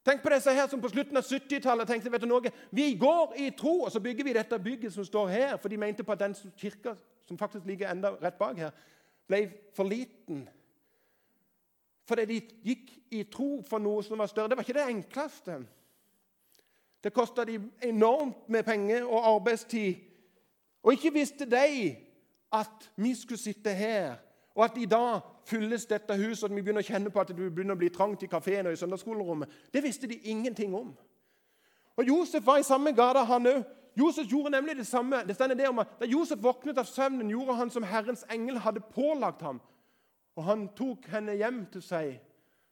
Tenk 0.08 0.22
på 0.22 0.30
disse 0.32 0.52
her 0.54 0.68
som 0.70 0.80
på 0.80 0.88
slutten 0.88 1.16
av 1.20 1.26
70-tallet 1.26 1.88
tenkte 1.88 2.10
vet 2.12 2.22
du 2.22 2.30
noe, 2.30 2.52
vi 2.72 2.94
går 2.96 3.34
i 3.44 3.50
tro, 3.56 3.82
og 3.84 3.92
så 3.92 4.00
bygger 4.00 4.24
vi 4.24 4.36
dette 4.36 4.58
bygget 4.58 4.94
som 4.94 5.04
står 5.04 5.28
her. 5.28 5.56
For 5.60 5.68
de 5.68 5.76
mente 5.76 6.04
på 6.06 6.14
at 6.14 6.22
den 6.22 6.36
kirka 6.56 6.94
som 7.28 7.38
faktisk 7.38 7.66
ligger 7.68 7.90
enda 7.92 8.14
rett 8.22 8.38
bak 8.38 8.56
her, 8.56 8.72
ble 9.28 9.42
for 9.76 9.84
liten. 9.84 10.46
Fordi 12.08 12.24
de 12.24 12.38
gikk 12.64 12.94
i 13.12 13.26
tro 13.28 13.58
for 13.68 13.82
noe 13.84 14.00
som 14.06 14.18
var 14.18 14.30
større. 14.30 14.48
Det 14.48 14.56
var 14.56 14.64
ikke 14.64 14.78
det 14.78 14.86
enkleste. 14.88 15.58
Det 17.04 17.12
kosta 17.12 17.44
de 17.44 17.58
enormt 17.84 18.48
med 18.48 18.64
penger 18.64 19.04
og 19.04 19.26
arbeidstid. 19.34 20.00
Og 20.82 20.96
ikke 20.96 21.12
visste 21.18 21.44
de 21.44 21.92
at 22.52 22.90
vi 22.96 23.14
skulle 23.14 23.40
sitte 23.40 23.70
her, 23.70 24.16
og 24.54 24.64
at 24.64 24.78
i 24.78 24.86
dag 24.86 25.20
fylles 25.46 25.86
dette 25.86 26.16
huset, 26.16 26.44
og 26.44 26.50
at 26.50 26.56
vi 26.56 26.62
begynner 26.62 26.82
å 26.82 26.88
kjenne 26.88 27.10
på 27.10 27.20
at 27.20 27.30
det 27.30 27.36
begynner 27.36 27.76
å 27.76 27.80
bli 27.80 27.90
trangt 27.94 28.22
i 28.22 28.30
kafeen 28.30 28.66
og 28.66 28.74
i 28.74 28.80
søndagsskolerommet. 28.80 29.50
Det 29.74 29.82
visste 29.84 30.08
de 30.10 30.18
ingenting 30.30 30.74
om. 30.74 30.96
Og 31.96 32.08
Josef 32.08 32.46
var 32.46 32.58
i 32.58 32.66
samme 32.66 32.92
gata, 32.92 33.24
han 33.24 33.46
òg. 33.46 33.62
Josef 33.98 34.26
gjorde 34.30 34.50
nemlig 34.50 34.76
det 34.76 34.86
samme. 34.86 35.24
Det 35.26 35.34
stender 35.34 35.56
det 35.56 35.68
om 35.68 35.78
at 35.78 35.88
Da 36.00 36.06
Josef 36.06 36.38
våknet 36.42 36.78
av 36.78 36.84
søvnen, 36.86 37.30
gjorde 37.30 37.54
han 37.54 37.70
som 37.70 37.82
Herrens 37.82 38.24
engel 38.30 38.58
hadde 38.58 38.80
pålagt 38.80 39.42
ham. 39.42 39.60
Og 40.36 40.44
han 40.44 40.68
tok 40.76 41.06
henne 41.10 41.34
hjem 41.34 41.64
til 41.72 41.82
seg 41.82 42.20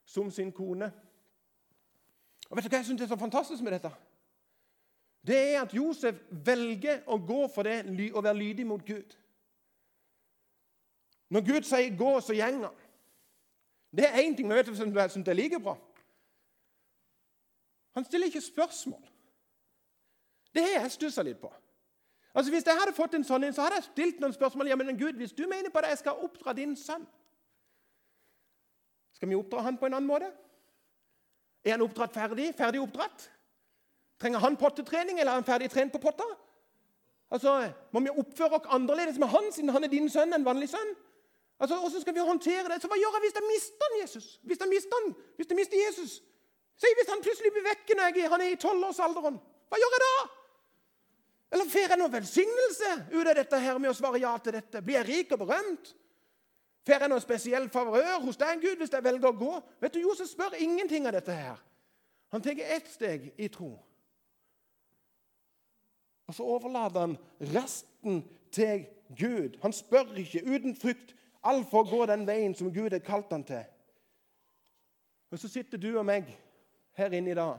som 0.06 0.30
sin 0.30 0.52
kone. 0.52 0.92
Og 2.50 2.56
vet 2.56 2.64
du 2.64 2.70
hva 2.70 2.78
jeg 2.78 2.86
synes 2.86 3.02
er 3.02 3.10
så 3.10 3.18
fantastisk 3.18 3.62
med 3.62 3.74
dette? 3.74 3.90
Det 5.26 5.38
er 5.54 5.64
at 5.64 5.74
Josef 5.74 6.14
velger 6.30 7.02
å 7.10 7.18
gå 7.18 7.40
for 7.50 7.66
det 7.66 8.10
å 8.14 8.22
være 8.22 8.38
lydig 8.38 8.66
mot 8.66 8.84
Gud. 8.86 9.16
Når 11.30 11.40
Gud 11.40 11.62
sier 11.62 11.96
'gå', 11.96 12.20
så 12.20 12.32
gjenger 12.32 12.66
han. 12.68 12.76
Det 13.96 14.04
er 14.04 14.22
én 14.22 14.36
ting 14.36 14.48
vi 14.48 14.54
vet 14.54 14.76
som 14.76 14.96
jeg 14.96 15.10
syns 15.10 15.28
er 15.28 15.32
like 15.32 15.60
bra. 15.60 15.76
Han 17.94 18.04
stiller 18.04 18.26
ikke 18.26 18.40
spørsmål. 18.40 19.02
Det 20.54 20.62
har 20.62 20.82
jeg 20.82 20.90
stussa 20.90 21.22
litt 21.22 21.40
på. 21.40 21.52
Altså 22.34 22.52
Hvis 22.52 22.66
jeg 22.66 22.76
hadde 22.80 22.96
fått 22.96 23.14
en 23.14 23.24
sånn 23.24 23.52
så 23.52 23.62
hadde 23.62 23.78
jeg 23.80 23.84
stilt 23.84 24.20
noen 24.20 24.32
spørsmål. 24.32 24.68
Ja, 24.68 24.76
men 24.76 24.98
Gud, 24.98 25.12
Hvis 25.16 25.32
du 25.32 25.46
mener 25.48 25.70
på 25.70 25.80
det, 25.80 25.88
jeg 25.88 25.98
skal 25.98 26.12
oppdra 26.12 26.52
din 26.52 26.76
sønn, 26.76 27.06
skal 29.12 29.28
vi 29.28 29.34
oppdra 29.34 29.62
han 29.62 29.78
på 29.78 29.86
en 29.86 29.94
annen 29.94 30.08
måte? 30.08 30.28
Er 31.64 31.70
han 31.70 31.82
oppdratt 31.82 32.12
ferdig? 32.12 32.54
Ferdig 32.54 32.80
oppdratt? 32.80 33.30
Trenger 34.20 34.38
han 34.38 34.56
pottetrening, 34.56 35.18
eller 35.20 35.32
er 35.32 35.40
han 35.40 35.44
ferdig 35.44 35.70
trent 35.70 35.92
på 35.92 35.98
potta? 35.98 36.24
Altså, 37.30 37.72
Må 37.92 38.00
vi 38.00 38.12
oppføre 38.12 38.60
oss 38.60 38.68
annerledes 38.68 39.18
med 39.18 39.28
han 39.28 39.52
siden 39.52 39.70
han 39.70 39.84
er 39.84 39.88
din 39.88 40.10
sønn, 40.10 40.34
en 40.34 40.44
vanlig 40.44 40.68
sønn? 40.68 40.94
Altså, 41.58 41.76
Hvordan 41.80 42.00
skal 42.00 42.14
vi 42.14 42.20
håndtere 42.20 42.68
det? 42.68 42.80
Så 42.82 42.88
Hva 42.88 42.98
gjør 43.00 43.16
jeg 43.16 43.24
hvis 43.24 43.36
jeg 43.38 43.50
mister 43.50 43.84
han 43.88 44.00
Jesus? 44.00 44.26
Hvis 44.42 44.60
jeg 44.60 44.68
mister 44.68 44.98
han, 45.00 45.14
hvis 45.36 45.48
jeg 45.50 45.56
mister 45.56 45.76
Jesus? 45.86 46.16
Si 46.76 46.88
hvis 46.96 47.12
han 47.12 47.22
plutselig 47.24 47.52
blir 47.52 47.64
vekk 47.64 47.94
når 47.96 48.10
jeg, 48.10 48.30
han 48.32 48.42
er 48.44 48.50
i 48.52 48.58
tolvårsalderen. 48.60 49.38
Hva 49.68 49.78
gjør 49.80 49.94
jeg 49.96 50.02
da? 50.04 50.26
Eller 51.54 51.70
får 51.72 51.86
jeg 51.92 51.98
noen 52.00 52.12
velsignelse 52.12 52.90
ut 53.14 53.30
av 53.30 53.36
dette 53.38 53.60
her 53.62 53.78
med 53.80 53.92
å 53.92 53.96
svare 53.96 54.20
ja 54.20 54.34
til 54.42 54.58
dette? 54.58 54.82
Blir 54.84 55.00
jeg 55.00 55.08
rik 55.08 55.32
og 55.36 55.44
berømt? 55.46 55.94
Får 56.86 57.02
jeg 57.02 57.10
noen 57.10 57.24
spesiell 57.24 57.68
favør 57.72 58.20
hos 58.26 58.38
deg, 58.38 58.60
Gud, 58.62 58.76
hvis 58.78 58.92
jeg 58.92 59.02
velger 59.02 59.32
å 59.32 59.38
gå? 59.38 59.54
Vet 59.82 59.96
du, 59.96 60.02
Josef 60.04 60.28
spør 60.30 60.58
ingenting 60.60 61.08
av 61.08 61.16
dette 61.16 61.34
her. 61.34 61.62
Han 62.34 62.42
tar 62.42 62.60
ett 62.60 62.90
steg 62.90 63.30
i 63.40 63.48
tro. 63.50 63.72
Og 66.26 66.34
så 66.34 66.46
overlater 66.46 67.06
han 67.06 67.16
resten 67.54 68.20
til 68.54 68.84
Gud. 69.18 69.58
Han 69.62 69.74
spør 69.74 70.14
ikke 70.18 70.42
uten 70.46 70.76
frykt. 70.78 71.14
Alt 71.46 71.68
for 71.70 71.84
å 71.84 71.90
gå 71.90 72.06
den 72.10 72.26
veien 72.26 72.54
som 72.58 72.72
Gud 72.74 72.92
har 72.92 73.04
kalt 73.06 73.30
han 73.34 73.44
til. 73.46 73.64
Og 75.30 75.38
så 75.38 75.50
sitter 75.50 75.78
du 75.78 75.92
og 75.94 76.06
meg 76.06 76.28
her 76.96 77.14
inne 77.14 77.30
i 77.32 77.38
dag. 77.38 77.58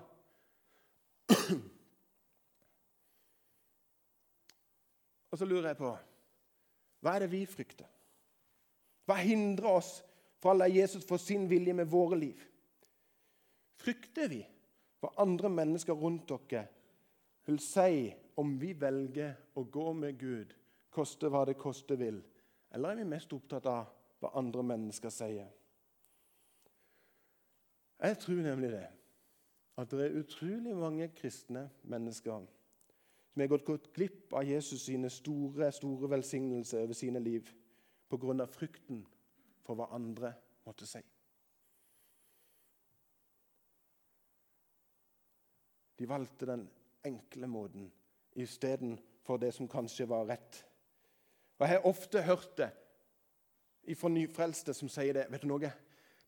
Og 5.31 5.39
så 5.39 5.45
lurer 5.45 5.71
jeg 5.71 5.79
på 5.79 5.91
hva 7.03 7.13
er 7.13 7.23
det 7.23 7.31
vi 7.31 7.43
frykter? 7.45 7.87
Hva 9.07 9.19
hindrer 9.21 9.77
oss 9.77 9.91
fra 10.41 10.51
å 10.53 10.57
la 10.57 10.67
Jesus 10.71 11.05
få 11.07 11.19
sin 11.21 11.45
vilje 11.49 11.75
med 11.77 11.87
våre 11.91 12.17
liv? 12.19 12.39
Frykter 13.77 14.31
vi 14.31 14.41
hva 14.99 15.13
andre 15.21 15.51
mennesker 15.53 15.95
rundt 15.95 16.31
dere 16.31 16.65
vil 17.47 17.59
si 17.63 18.09
om 18.41 18.57
vi 18.59 18.73
velger 18.75 19.35
å 19.55 19.63
gå 19.71 19.93
med 19.95 20.17
Gud, 20.19 20.51
koste 20.91 21.29
hva 21.31 21.45
det 21.47 21.55
koste 21.61 21.95
vil? 21.99 22.17
Eller 22.71 22.89
er 22.89 22.95
vi 22.95 23.07
mest 23.07 23.33
opptatt 23.33 23.65
av 23.71 23.87
hva 24.19 24.33
andre 24.39 24.63
mennesker 24.63 25.13
sier? 25.13 25.47
Jeg 27.97 28.17
tror 28.21 28.41
nemlig 28.45 28.71
det. 28.71 28.85
At 29.77 29.91
det 29.91 30.05
er 30.05 30.19
utrolig 30.19 30.75
mange 30.75 31.07
kristne 31.15 31.67
mennesker 31.83 32.45
som 33.37 33.41
har 33.41 33.61
gått 33.61 33.91
glipp 33.93 34.33
av 34.33 34.47
Jesus 34.49 34.87
sine 34.87 35.09
store, 35.13 35.71
store 35.71 36.09
velsignelser 36.09 36.81
over 36.81 36.97
sine 36.97 37.19
liv 37.21 37.51
pga. 38.09 38.45
frykten 38.45 39.05
for 39.61 39.75
hva 39.75 39.91
andre 39.93 40.33
måtte 40.65 40.87
si. 40.89 41.03
De 45.99 46.09
valgte 46.09 46.45
den 46.45 46.69
enkle 47.05 47.47
måten 47.47 47.91
istedenfor 48.33 49.37
det 49.37 49.53
som 49.53 49.67
kanskje 49.67 50.09
var 50.09 50.25
rett. 50.25 50.63
Og 51.57 51.67
Jeg 51.67 51.73
har 51.75 51.85
ofte 51.89 52.21
hørt 52.21 52.57
det 52.57 52.69
fra 53.97 54.09
nyfrelste 54.11 54.73
som 54.73 54.89
sier 54.91 55.13
det. 55.13 55.27
Vet 55.31 55.41
du 55.41 55.49
noe? 55.49 55.71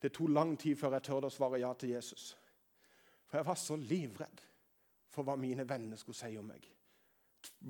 Det 0.01 0.13
tok 0.15 0.31
lang 0.31 0.55
tid 0.57 0.77
før 0.79 0.95
jeg 0.95 1.09
tørde 1.09 1.27
å 1.27 1.33
svare 1.33 1.59
ja 1.59 1.73
til 1.75 1.93
Jesus. 1.93 2.31
For 3.27 3.37
jeg 3.37 3.45
var 3.45 3.59
så 3.59 3.75
livredd 3.77 4.41
for 5.11 5.27
hva 5.27 5.35
mine 5.37 5.65
venner 5.67 5.99
skulle 5.99 6.17
si 6.17 6.37
om 6.39 6.47
meg. 6.49 6.65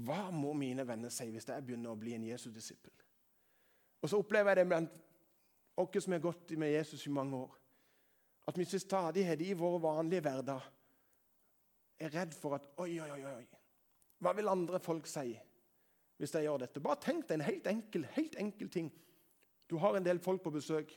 Hva 0.06 0.30
må 0.34 0.54
mine 0.58 0.86
venner 0.88 1.12
si 1.14 1.28
hvis 1.34 1.50
jeg 1.50 1.66
begynner 1.66 1.94
å 1.94 2.00
bli 2.00 2.16
en 2.16 2.28
Jesus-disippel? 2.30 2.94
Og 4.00 4.10
så 4.10 4.20
opplever 4.22 4.54
jeg 4.54 4.62
det 4.62 4.70
blant 4.70 5.00
oss 5.80 6.04
som 6.04 6.14
har 6.16 6.24
gått 6.24 6.54
med 6.60 6.72
Jesus 6.72 7.06
i 7.08 7.14
mange 7.14 7.38
år, 7.40 7.52
at 8.48 8.58
vi 8.58 8.66
til 8.66 8.82
stadighet 8.82 9.42
i 9.46 9.54
vår 9.56 9.78
vanlige 9.84 10.24
hverdag 10.26 10.66
er 12.00 12.14
redd 12.16 12.34
for 12.36 12.58
at 12.58 12.72
oi, 12.82 13.00
oi, 13.00 13.20
oi. 13.30 13.46
Hva 14.20 14.34
vil 14.36 14.52
andre 14.52 14.80
folk 14.84 15.08
si 15.08 15.34
hvis 16.20 16.34
jeg 16.36 16.44
gjør 16.44 16.66
dette? 16.66 16.82
Bare 16.84 17.00
tenk 17.00 17.30
deg 17.30 17.40
en 17.40 17.46
helt 17.48 17.68
enkel, 17.72 18.06
helt 18.12 18.36
enkel 18.42 18.70
ting. 18.70 18.90
Du 19.72 19.78
har 19.80 19.96
en 19.96 20.04
del 20.06 20.20
folk 20.20 20.44
på 20.44 20.52
besøk. 20.52 20.92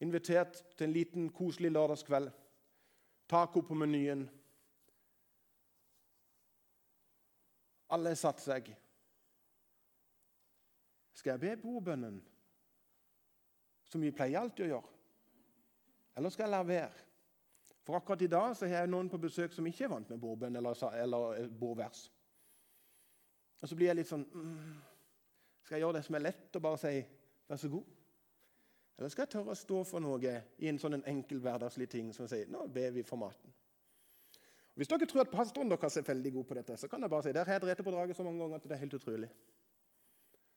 Invitert 0.00 0.62
til 0.76 0.88
en 0.88 0.94
liten, 0.96 1.28
koselig 1.32 1.70
lørdagskveld. 1.74 2.30
Taco 3.28 3.60
på 3.60 3.76
menyen. 3.76 4.24
Alle 7.92 8.14
har 8.14 8.20
satt 8.20 8.40
seg. 8.40 8.72
Skal 11.16 11.36
jeg 11.36 11.44
be 11.44 11.54
bordbønnen, 11.60 12.18
som 13.88 14.02
vi 14.02 14.12
pleier 14.12 14.40
alltid 14.40 14.66
å 14.66 14.72
gjøre? 14.74 14.96
Eller 16.16 16.32
skal 16.32 16.46
jeg 16.46 16.56
la 16.56 16.64
være? 16.64 17.06
For 17.84 18.00
akkurat 18.00 18.24
i 18.24 18.32
dag 18.32 18.56
så 18.56 18.66
har 18.66 18.82
jeg 18.82 18.90
noen 18.90 19.08
på 19.12 19.20
besøk 19.20 19.52
som 19.54 19.66
ikke 19.68 19.84
er 19.86 19.92
vant 19.92 20.08
med 20.10 20.20
bordbønn 20.20 20.56
eller, 20.58 20.84
eller 20.96 21.48
bordvers. 21.52 22.06
Og 23.60 23.68
så 23.68 23.76
blir 23.76 23.90
jeg 23.90 23.96
litt 23.96 24.10
sånn 24.10 24.24
mm, 24.26 24.72
Skal 25.64 25.76
jeg 25.76 25.84
gjøre 25.84 25.98
det 25.98 26.04
som 26.06 26.16
er 26.18 26.24
lett, 26.28 26.48
og 26.56 26.62
bare 26.62 26.78
si 26.78 27.04
'vær 27.48 27.58
så 27.58 27.68
god'? 27.68 27.92
Eller 28.98 29.08
skal 29.12 29.22
jeg 29.22 29.30
tørre 29.30 29.52
å 29.52 29.58
stå 29.58 29.82
for 29.84 30.00
noe 30.00 30.34
i 30.58 30.68
en 30.68 30.78
sånn 30.78 31.02
enkel 31.04 31.40
hverdagslig 31.44 31.88
ting 31.90 32.12
som 32.14 32.28
sier 32.28 32.46
'nå 32.48 32.66
ber 32.72 32.90
vi 32.90 33.02
for 33.02 33.16
maten'? 33.16 33.52
Hvis 34.76 34.88
dere 34.88 35.06
tror 35.06 35.20
at 35.20 35.32
pastoren 35.32 35.70
deres 35.70 35.96
er 35.96 36.02
veldig 36.02 36.32
god 36.32 36.44
på 36.44 36.54
dette, 36.54 36.76
så 36.76 36.88
kan 36.88 37.00
jeg 37.00 37.10
bare 37.10 37.22
si 37.22 37.32
der 37.32 37.44
har 37.44 37.52
jeg 37.52 37.60
drept 37.60 37.84
på 37.84 37.90
draget 37.90 38.16
så 38.16 38.22
mange 38.22 38.40
ganger 38.40 38.56
at 38.56 38.62
det 38.62 38.72
er 38.72 38.82
helt 38.84 38.94
utrolig. 38.94 39.30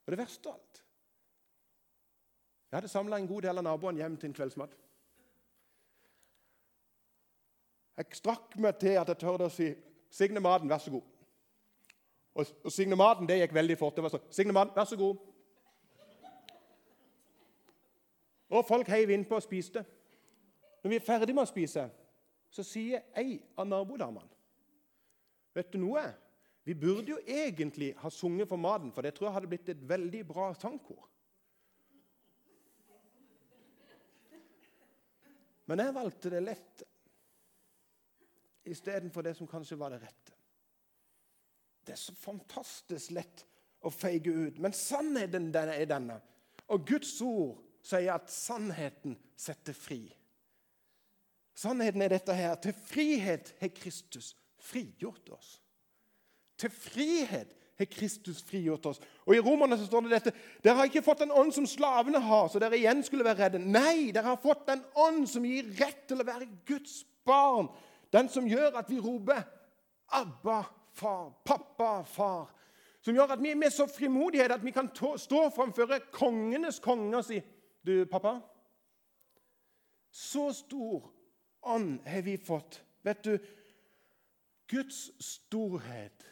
Og 0.06 0.12
det 0.12 0.18
verste 0.18 0.50
av 0.50 0.56
alt 0.56 0.84
Jeg 2.72 2.78
hadde 2.78 2.88
samla 2.88 3.18
en 3.18 3.28
god 3.28 3.42
del 3.42 3.58
av 3.58 3.64
naboene 3.64 3.98
hjem 3.98 4.18
til 4.18 4.28
en 4.30 4.34
kveldsmat. 4.34 4.76
Jeg 7.98 8.06
strakk 8.20 8.58
meg 8.58 8.78
til 8.80 9.00
at 9.00 9.08
jeg 9.08 9.18
tørde 9.18 9.48
å 9.48 9.50
si 9.50 9.76
'Signe 10.10 10.40
maten, 10.40 10.70
vær 10.70 10.78
så 10.78 10.92
god'. 10.92 11.19
Og, 12.40 12.48
og 12.64 12.72
Signe 12.72 12.96
maten 12.96 13.28
det 13.28 13.42
gikk 13.42 13.54
veldig 13.56 13.76
fort. 13.80 13.98
Det 13.98 14.06
var 14.06 14.14
sånn 14.14 14.32
'Signe 14.32 14.56
maten, 14.56 14.76
vær 14.76 14.88
så 14.88 14.98
god'. 15.00 15.20
Og 18.50 18.66
folk 18.66 18.88
heiv 18.88 19.12
innpå 19.14 19.36
og 19.36 19.44
spiste. 19.46 19.86
Når 20.84 20.90
vi 20.90 20.96
er 20.96 21.06
ferdig 21.06 21.36
med 21.36 21.44
å 21.44 21.52
spise, 21.52 21.90
så 22.50 22.64
sier 22.64 23.04
ei 23.18 23.42
av 23.58 23.68
nabodamene 23.68 24.38
Vet 25.54 25.74
du 25.74 25.80
noe? 25.82 26.04
Vi 26.64 26.76
burde 26.78 27.12
jo 27.12 27.20
egentlig 27.28 27.96
ha 27.98 28.10
sunget 28.10 28.48
for 28.48 28.58
maten, 28.62 28.92
for 28.94 29.02
det 29.02 29.14
tror 29.16 29.28
jeg 29.28 29.34
hadde 29.34 29.50
blitt 29.50 29.70
et 29.70 29.90
veldig 29.90 30.22
bra 30.28 30.54
sangkor. 30.54 31.08
Men 35.66 35.80
jeg 35.80 35.96
valgte 35.96 36.30
det 36.34 36.44
lette 36.44 36.86
istedenfor 38.70 39.26
det 39.26 39.36
som 39.38 39.50
kanskje 39.50 39.78
var 39.80 39.94
det 39.94 40.02
rette. 40.04 40.39
Det 41.90 41.96
er 41.96 42.02
så 42.06 42.14
fantastisk 42.14 43.16
lett 43.18 43.48
å 43.82 43.90
feige 43.90 44.30
ut. 44.30 44.60
Men 44.62 44.76
sannheten 44.78 45.48
er 45.58 45.88
denne. 45.90 46.20
Og 46.70 46.84
Guds 46.86 47.16
ord 47.26 47.56
sier 47.82 48.12
at 48.14 48.30
sannheten 48.30 49.16
setter 49.34 49.74
fri. 49.74 50.04
Sannheten 51.58 52.06
er 52.06 52.14
dette 52.14 52.36
her. 52.38 52.54
Til 52.62 52.78
frihet 52.78 53.56
har 53.58 53.74
Kristus 53.74 54.36
frigjort 54.62 55.34
oss. 55.34 55.56
Til 56.62 56.70
frihet 56.70 57.58
har 57.82 57.90
Kristus 57.90 58.46
frigjort 58.46 58.86
oss. 58.92 59.02
Og 59.26 59.34
I 59.34 59.42
Romerne 59.42 59.82
så 59.82 59.90
står 59.90 60.06
det 60.06 60.14
dette 60.20 60.38
Dere 60.62 60.78
har 60.78 60.94
ikke 60.94 61.08
fått 61.10 61.26
den 61.26 61.34
ånd 61.34 61.58
som 61.58 61.66
slavene 61.66 62.22
har, 62.22 62.54
så 62.54 62.62
dere 62.62 62.78
igjen 62.78 63.02
skulle 63.02 63.26
være 63.26 63.48
redde. 63.48 63.66
Nei, 63.66 64.12
dere 64.14 64.36
har 64.36 64.44
fått 64.46 64.68
den 64.70 64.86
ånd 64.94 65.26
som 65.32 65.48
gir 65.48 65.74
rett 65.82 66.06
til 66.06 66.22
å 66.22 66.28
være 66.28 66.52
Guds 66.70 67.02
barn. 67.26 67.74
Den 68.14 68.30
som 68.30 68.46
gjør 68.46 68.78
at 68.78 68.94
vi 68.94 69.02
roper 69.02 69.42
'Abba, 70.14 70.68
far', 70.94 71.42
'Pappa, 71.46 72.04
far'. 72.04 72.56
Som 73.02 73.16
gjør 73.16 73.32
at 73.34 73.42
vi 73.44 73.52
er 73.52 73.56
med 73.56 73.70
så 73.72 73.88
frimodighet 73.88 74.52
at 74.52 74.66
vi 74.66 74.72
kan 74.72 74.90
stå 75.18 75.50
framfor 75.50 76.12
kongenes 76.12 76.80
konge 76.80 77.18
og 77.18 77.26
si 77.26 77.42
'Du, 77.86 78.06
pappa' 78.06 78.40
Så 80.12 80.54
stor 80.54 81.12
ånd 81.62 82.00
har 82.06 82.22
vi 82.22 82.38
fått. 82.38 82.84
Vet 83.04 83.24
du, 83.24 83.38
Guds 84.68 85.26
storhet, 85.26 86.26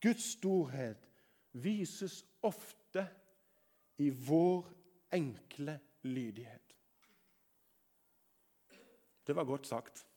Guds 0.00 0.32
storhet 0.32 1.08
vises 1.52 2.24
ofte 2.42 3.06
i 3.98 4.10
vår 4.10 4.66
enkle 5.12 5.78
lydighet. 6.02 6.74
Det 9.26 9.36
var 9.36 9.44
godt 9.44 9.66
sagt. 9.66 10.07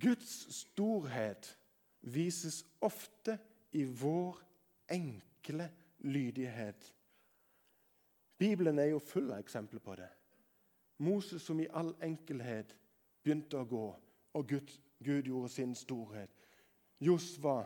Guds 0.00 0.54
storhet 0.54 1.58
vises 2.00 2.64
ofte 2.80 3.38
i 3.72 3.84
vår 3.84 4.38
enkle 4.90 5.70
lydighet. 5.98 6.94
Bibelen 8.38 8.78
er 8.78 8.90
jo 8.90 8.98
full 8.98 9.30
av 9.30 9.38
eksempler 9.38 9.80
på 9.80 9.94
det. 9.94 10.08
Moses 11.02 11.42
som 11.42 11.60
i 11.60 11.68
all 11.70 11.92
enkelhet 12.02 12.76
begynte 13.22 13.58
å 13.58 13.66
gå, 13.68 13.86
og 14.34 14.48
Gud, 14.48 14.70
Gud 15.02 15.28
gjorde 15.28 15.48
sin 15.48 15.74
storhet. 15.74 16.30
Josva 17.00 17.62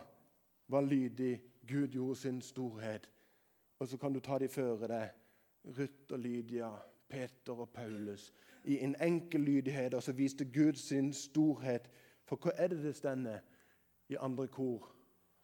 var 0.67 0.81
lydig, 0.81 1.41
Gud 1.67 1.95
gjorde 1.95 2.15
sin 2.15 2.41
storhet. 2.41 3.09
Og 3.79 3.87
så 3.87 3.97
kan 3.97 4.13
du 4.13 4.19
ta 4.19 4.39
de 4.39 4.49
føre 4.49 4.89
deg. 4.89 5.09
Ruth 5.77 6.13
og 6.13 6.19
Lydia, 6.19 6.71
Peter 7.09 7.53
og 7.53 7.69
Paulus. 7.69 8.31
I 8.63 8.79
en 8.83 8.95
enkel 9.01 9.41
lydighet 9.41 9.93
og 9.93 10.03
så 10.03 10.11
viste 10.11 10.45
Gud 10.45 10.73
sin 10.73 11.13
storhet. 11.13 11.89
For 12.27 12.39
hva 12.41 12.53
er 12.59 12.71
det 12.73 12.81
det 12.83 12.95
stender 12.97 13.43
i 14.11 14.19
andre 14.19 14.47
kor, 14.51 14.89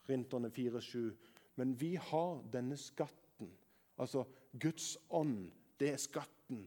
Rinterne 0.09 0.51
4-7? 0.51 1.11
Men 1.59 1.75
vi 1.79 1.93
har 1.95 2.41
denne 2.53 2.77
skatten, 2.79 3.51
altså 4.01 4.25
Guds 4.59 4.95
ånd, 5.09 5.51
det 5.79 5.93
er 5.93 6.01
skatten, 6.01 6.65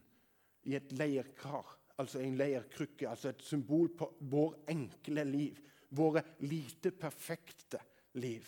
i 0.67 0.75
et 0.75 0.91
leirkar, 0.99 1.77
altså 1.97 2.21
en 2.23 2.37
leirkrukke, 2.39 3.07
altså 3.09 3.31
et 3.31 3.43
symbol 3.45 3.91
på 3.97 4.09
vår 4.31 4.57
enkle 4.73 5.23
liv, 5.27 5.59
våre 5.95 6.23
lite 6.43 6.91
perfekte 6.91 7.79
liv. 8.19 8.47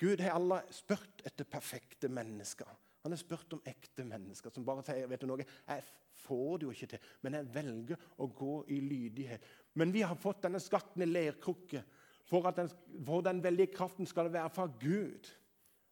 Gud 0.00 0.20
har 0.22 0.36
alle 0.36 0.62
spurt 0.72 1.24
etter 1.26 1.48
perfekte 1.48 2.08
mennesker. 2.08 2.68
Han 3.02 3.12
har 3.12 3.20
spurt 3.20 3.52
om 3.56 3.62
ekte 3.68 4.04
mennesker 4.04 4.52
som 4.52 4.64
bare 4.64 4.84
sier 4.86 5.08
vet 5.10 5.22
du 5.22 5.28
noe, 5.28 5.44
jeg 5.44 5.84
får 6.24 6.64
jo 6.64 6.72
ikke 6.74 6.90
til, 6.92 7.08
men 7.24 7.38
jeg 7.38 7.50
velger 7.54 8.08
å 8.20 8.28
gå 8.36 8.54
i 8.72 8.80
lydighet. 8.84 9.46
Men 9.80 9.92
vi 9.94 10.02
har 10.04 10.18
fått 10.18 10.44
denne 10.46 10.60
skatten 10.62 11.04
i 11.04 11.08
leirkrukke 11.08 11.82
for 12.30 12.46
at 12.50 12.58
den, 12.60 12.70
for 13.06 13.24
den 13.26 13.42
veldige 13.42 13.74
kraften 13.74 14.06
skal 14.06 14.30
være 14.32 14.52
fra 14.54 14.68
Gud 14.80 15.30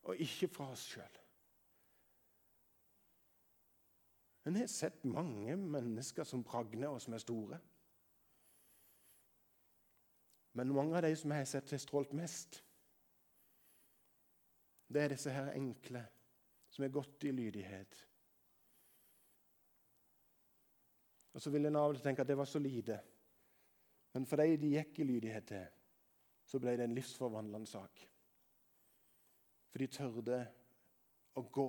og 0.08 0.20
ikke 0.22 0.50
fra 0.52 0.70
oss 0.72 0.86
sjøl. 0.92 1.16
Men 4.44 4.56
jeg 4.56 4.64
har 4.64 4.72
sett 4.72 5.02
mange 5.04 5.56
mennesker 5.60 6.24
som 6.24 6.44
pragner 6.46 6.88
og 6.88 7.02
som 7.04 7.12
er 7.12 7.20
store. 7.20 7.58
Men 10.56 10.72
mange 10.72 10.96
av 10.96 11.04
de 11.04 11.10
som 11.18 11.34
jeg 11.34 11.44
har 11.44 11.50
sett 11.50 11.74
har 11.74 11.82
strålt 11.82 12.14
mest, 12.16 12.62
det 14.88 15.02
er 15.02 15.12
disse 15.12 15.34
her 15.34 15.52
enkle, 15.52 16.00
som 16.72 16.86
er 16.86 16.94
gått 16.94 17.26
i 17.28 17.34
lydighet. 17.34 17.98
Og 21.38 21.42
Så 21.42 21.50
vil 21.54 21.68
en 21.68 21.76
av 21.78 21.92
og 21.92 21.94
til 21.94 22.02
tenke 22.02 22.24
at 22.24 22.26
det 22.26 22.34
var 22.34 22.48
så 22.50 22.58
lite. 22.58 22.96
Men 24.14 24.24
for 24.26 24.42
de 24.42 24.56
de 24.58 24.72
gikk 24.72 24.96
i 24.98 25.04
lydighet 25.06 25.44
til, 25.46 25.66
så 26.42 26.58
ble 26.58 26.72
det 26.74 26.88
en 26.88 26.94
livsforvandlende 26.96 27.70
sak. 27.70 28.00
For 29.70 29.78
de 29.78 29.86
tørde 29.86 30.38
å 31.38 31.44
gå 31.46 31.68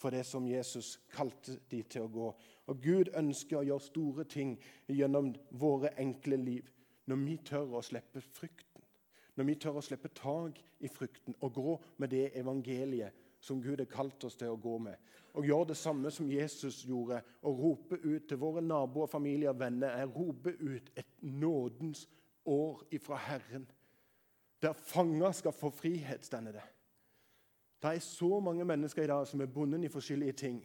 for 0.00 0.10
det 0.10 0.22
som 0.24 0.46
Jesus 0.48 0.94
kalte 1.12 1.58
de 1.68 1.82
til 1.82 2.06
å 2.06 2.12
gå. 2.14 2.30
Og 2.72 2.80
Gud 2.80 3.10
ønsker 3.12 3.58
å 3.58 3.66
gjøre 3.68 3.88
store 3.90 4.24
ting 4.24 4.56
gjennom 4.88 5.34
våre 5.50 5.92
enkle 6.00 6.40
liv 6.40 6.72
når 7.04 7.20
vi 7.26 7.36
tør 7.44 7.76
å 7.76 7.84
slippe 7.84 8.24
frykten. 8.24 8.88
Når 9.36 9.50
vi 9.50 9.58
tør 9.60 9.82
å 9.82 9.84
slippe 9.84 10.14
tak 10.16 10.62
i 10.80 10.88
frykten 10.88 11.36
og 11.42 11.52
gå 11.60 11.76
med 12.00 12.16
det 12.16 12.30
evangeliet 12.40 13.23
som 13.44 13.60
Gud 13.62 13.78
har 13.78 13.90
kalt 13.90 14.24
oss 14.24 14.38
til 14.40 14.52
å 14.52 14.60
gå 14.60 14.78
med. 14.86 14.96
Og 15.34 15.46
gjøre 15.48 15.72
det 15.72 15.76
samme 15.76 16.10
som 16.14 16.30
Jesus 16.30 16.84
gjorde, 16.86 17.20
og 17.42 17.60
rope 17.60 17.98
ut 18.04 18.28
til 18.28 18.40
våre 18.40 18.62
naboer, 18.64 19.10
familie 19.10 19.50
og 19.50 19.58
venner. 19.60 19.98
Jeg 19.98 20.12
roper 20.14 20.60
ut 20.60 20.92
et 20.96 21.16
nådens 21.20 22.06
år 22.46 22.84
ifra 22.94 23.18
Herren, 23.20 23.66
der 24.62 24.72
fanger 24.72 25.32
skal 25.32 25.52
få 25.52 25.70
frihet, 25.70 26.24
stender 26.24 26.52
det. 26.52 26.62
Det 27.82 27.90
er 27.90 28.00
så 28.00 28.40
mange 28.40 28.64
mennesker 28.64 29.04
i 29.04 29.10
dag 29.10 29.26
som 29.28 29.40
er 29.44 29.50
bundet 29.52 29.84
i 29.84 29.92
forskjellige 29.92 30.32
ting. 30.32 30.62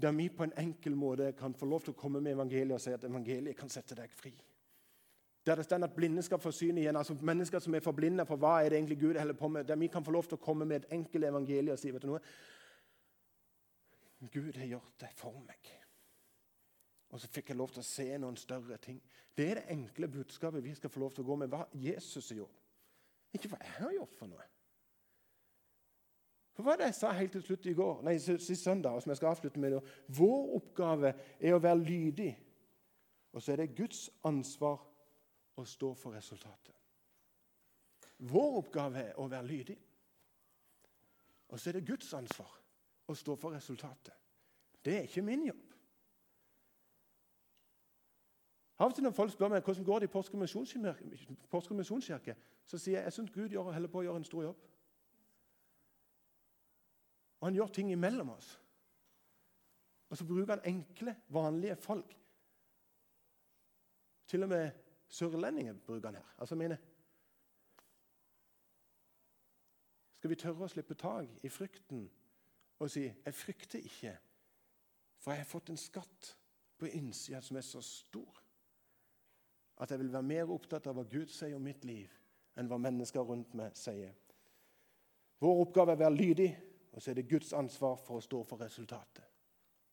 Der 0.00 0.12
vi 0.16 0.28
på 0.28 0.46
en 0.46 0.54
enkel 0.56 0.96
måte 0.96 1.32
kan 1.36 1.54
få 1.54 1.66
lov 1.68 1.82
til 1.84 1.92
å 1.92 1.98
komme 1.98 2.22
med 2.24 2.32
evangeliet 2.32 2.78
og 2.78 2.80
si 2.80 2.94
at 2.94 3.04
evangeliet 3.04 3.58
kan 3.58 3.68
sette 3.68 3.98
deg 3.98 4.10
fri. 4.16 4.32
Der 5.46 5.54
det 5.54 5.64
står 5.64 5.84
at 5.84 5.94
blinde 5.94 6.22
skal 6.22 6.38
få 6.38 6.50
syn 6.50 6.78
igjen. 6.78 6.96
altså 6.96 7.16
Mennesker 7.20 7.58
som 7.58 7.74
er 7.74 7.80
for 7.80 7.92
blinde 7.92 8.26
for 8.26 8.36
hva 8.36 8.60
er 8.62 8.68
det 8.68 8.78
egentlig 8.78 9.00
Gud 9.00 9.18
holder 9.18 9.34
på 9.34 9.48
med. 9.48 9.64
Der 9.64 9.76
vi 9.76 9.86
kan 9.86 10.04
få 10.04 10.10
lov 10.10 10.24
til 10.24 10.38
å 10.38 10.44
komme 10.44 10.64
med 10.64 10.76
et 10.76 10.92
enkelt 10.92 11.24
evangelium 11.24 11.72
og 11.72 11.78
si 11.78 11.90
vet 11.90 12.02
du 12.02 12.06
noe? 12.12 12.20
Gud 14.30 14.56
har 14.56 14.66
gjort 14.66 15.00
det 15.00 15.10
for 15.18 15.40
meg. 15.46 15.72
Og 17.10 17.20
så 17.20 17.28
fikk 17.28 17.50
jeg 17.50 17.58
lov 17.58 17.72
til 17.74 17.82
å 17.82 17.86
se 17.86 18.06
noen 18.18 18.36
større 18.36 18.78
ting. 18.78 19.02
Det 19.36 19.48
er 19.50 19.58
det 19.60 19.74
enkle 19.74 20.08
budskapet 20.08 20.64
vi 20.64 20.74
skal 20.74 20.90
få 20.90 21.02
lov 21.02 21.12
til 21.12 21.24
å 21.24 21.30
gå 21.32 21.36
med. 21.42 21.50
Hva 21.50 21.66
Jesus 21.74 22.30
har 22.30 22.44
gjort. 22.44 22.62
Ikke 23.34 23.50
hva 23.50 23.58
jeg 23.60 23.74
har 23.80 23.92
gjort 23.98 24.16
for 24.16 24.30
noe. 24.30 24.46
For 26.52 26.64
hva 26.64 26.76
det 26.76 26.90
jeg 26.90 26.98
sa 27.00 27.10
helt 27.16 27.32
til 27.32 27.42
slutt 27.42 27.66
i 27.66 27.74
går, 27.76 28.00
nei, 28.04 28.18
sist 28.20 28.62
søndag, 28.62 28.98
som 29.00 29.10
jeg 29.10 29.20
skal 29.20 29.32
avslutte 29.32 29.60
med 29.60 29.72
det, 29.72 29.82
Vår 30.12 30.56
oppgave 30.58 31.14
er 31.40 31.56
å 31.56 31.60
være 31.64 31.80
lydig. 31.80 32.32
Og 33.32 33.42
så 33.42 33.54
er 33.54 33.62
det 33.62 33.76
Guds 33.76 34.10
ansvar 34.28 34.82
og 35.56 35.68
stå 35.68 35.94
for 35.94 36.14
resultatet. 36.16 36.74
Vår 38.22 38.58
oppgave 38.60 39.02
er 39.02 39.18
å 39.18 39.26
være 39.28 39.46
lydig. 39.46 39.76
Og 41.48 41.60
så 41.60 41.70
er 41.70 41.78
det 41.78 41.86
Guds 41.88 42.12
ansvar 42.14 42.52
å 43.10 43.16
stå 43.18 43.36
for 43.36 43.54
resultatet. 43.54 44.14
Det 44.82 44.96
er 44.96 45.08
ikke 45.08 45.24
min 45.26 45.46
jobb. 45.46 45.72
Av 48.82 48.90
og 48.90 48.94
til 48.96 49.04
når 49.04 49.14
folk 49.14 49.30
spør 49.30 49.52
meg 49.52 49.62
hvordan 49.62 49.86
går 49.86 50.02
det 50.02 50.08
i 50.08 50.12
Porsgrunn 50.12 51.78
misjonskirke, 51.78 52.34
så 52.66 52.78
sier 52.78 52.98
jeg 52.98 53.04
jeg 53.04 53.14
syns 53.14 53.34
Gud 53.34 53.52
gjør, 53.52 53.70
holder 53.74 53.92
på 53.92 54.00
å 54.00 54.06
gjøre 54.06 54.22
en 54.22 54.26
stor 54.26 54.46
jobb. 54.48 54.64
Og 57.42 57.46
han 57.46 57.58
gjør 57.58 57.70
ting 57.74 57.92
imellom 57.92 58.32
oss. 58.32 58.48
Og 60.10 60.18
så 60.18 60.26
bruker 60.26 60.56
han 60.56 60.66
enkle, 60.68 61.14
vanlige 61.28 61.76
folk. 61.76 62.16
Til 64.26 64.46
og 64.46 64.50
med 64.50 64.81
Sørlendinger 65.12 65.74
bruker 65.86 66.08
han 66.08 66.14
her. 66.14 66.34
Altså 66.38 66.54
mine. 66.54 66.78
Skal 70.16 70.30
vi 70.30 70.38
tørre 70.40 70.64
å 70.64 70.70
slippe 70.72 70.94
tak 70.96 71.28
i 71.44 71.50
frykten 71.52 72.06
og 72.78 72.90
si 72.90 73.02
'Jeg 73.02 73.34
frykter 73.34 73.78
ikke', 73.78 74.18
for 75.18 75.30
jeg 75.30 75.40
har 75.40 75.50
fått 75.50 75.70
en 75.70 75.76
skatt 75.76 76.38
på 76.78 76.86
innsida 76.86 77.40
som 77.40 77.56
er 77.56 77.60
så 77.60 77.80
stor 77.80 78.42
at 79.78 79.90
jeg 79.90 79.98
vil 79.98 80.12
være 80.12 80.22
mer 80.22 80.50
opptatt 80.50 80.86
av 80.86 80.94
hva 80.94 81.04
Gud 81.10 81.28
sier 81.28 81.56
om 81.56 81.62
mitt 81.62 81.84
liv, 81.84 82.10
enn 82.56 82.68
hva 82.68 82.78
mennesker 82.78 83.20
rundt 83.20 83.54
meg 83.54 83.76
sier. 83.76 84.14
Vår 85.40 85.60
oppgave 85.60 85.92
er 85.92 85.96
å 85.96 85.98
være 85.98 86.16
lydig, 86.16 86.50
og 86.92 87.02
så 87.02 87.10
er 87.10 87.14
det 87.14 87.28
Guds 87.28 87.52
ansvar 87.52 87.96
for 87.96 88.16
å 88.16 88.20
stå 88.20 88.44
for 88.44 88.56
resultatet. 88.56 89.24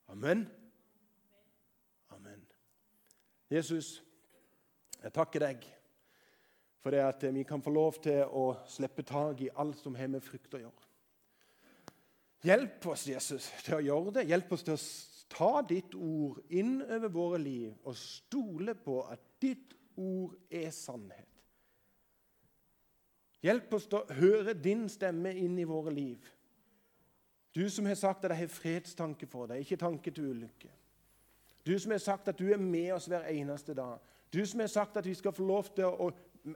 Amen. 0.07 0.45
Amen. 2.09 2.47
Jesus, 3.49 4.03
jeg 5.03 5.15
takker 5.15 5.45
deg 5.45 5.67
for 6.79 6.95
det 6.95 7.01
at 7.03 7.23
vi 7.33 7.43
kan 7.43 7.61
få 7.61 7.71
lov 7.75 7.99
til 8.03 8.23
å 8.23 8.45
slippe 8.67 9.03
tak 9.07 9.41
i 9.43 9.51
alt 9.59 9.79
som 9.81 9.95
har 9.99 10.11
med 10.11 10.23
frykt 10.23 10.55
å 10.55 10.61
gjøre. 10.63 10.85
Hjelp 12.47 12.85
oss, 12.87 13.03
Jesus, 13.09 13.49
til 13.65 13.79
å 13.79 13.83
gjøre 13.83 14.13
det. 14.19 14.29
Hjelp 14.29 14.53
oss 14.55 14.63
til 14.63 14.77
å 14.77 14.83
ta 15.29 15.51
ditt 15.67 15.95
ord 15.95 16.39
inn 16.55 16.79
over 16.81 17.11
våre 17.11 17.39
liv 17.41 17.73
og 17.83 17.97
stole 17.99 18.77
på 18.79 19.01
at 19.11 19.25
ditt 19.43 19.75
ord 19.99 20.37
er 20.49 20.71
sannhet. 20.71 21.27
Hjelp 23.43 23.73
oss 23.75 23.87
til 23.87 24.01
å 24.01 24.17
høre 24.19 24.55
din 24.55 24.87
stemme 24.91 25.31
inn 25.35 25.59
i 25.59 25.67
våre 25.67 25.91
liv. 25.95 26.23
Du 27.55 27.63
som 27.71 27.87
har 27.89 27.95
sagt 27.99 28.23
at 28.23 28.33
jeg 28.33 28.45
har 28.45 28.51
fredstanke 28.53 29.27
for 29.27 29.49
deg, 29.49 29.63
ikke 29.63 29.79
tanke 29.79 30.11
til 30.15 30.31
ulykke. 30.31 30.71
Du 31.65 31.73
som 31.79 31.91
har 31.91 32.01
sagt 32.03 32.31
at 32.31 32.39
du 32.39 32.47
er 32.51 32.59
med 32.61 32.91
oss 32.95 33.07
hver 33.11 33.27
eneste 33.31 33.75
dag. 33.75 33.99
Du 34.33 34.45
som 34.45 34.59
har 34.59 34.67
sagt 34.67 34.97
at 34.97 35.05
vi 35.05 35.13
skal 35.17 35.33
få 35.33 35.45
lov 35.45 35.69
til 35.75 35.89
å 35.89 36.09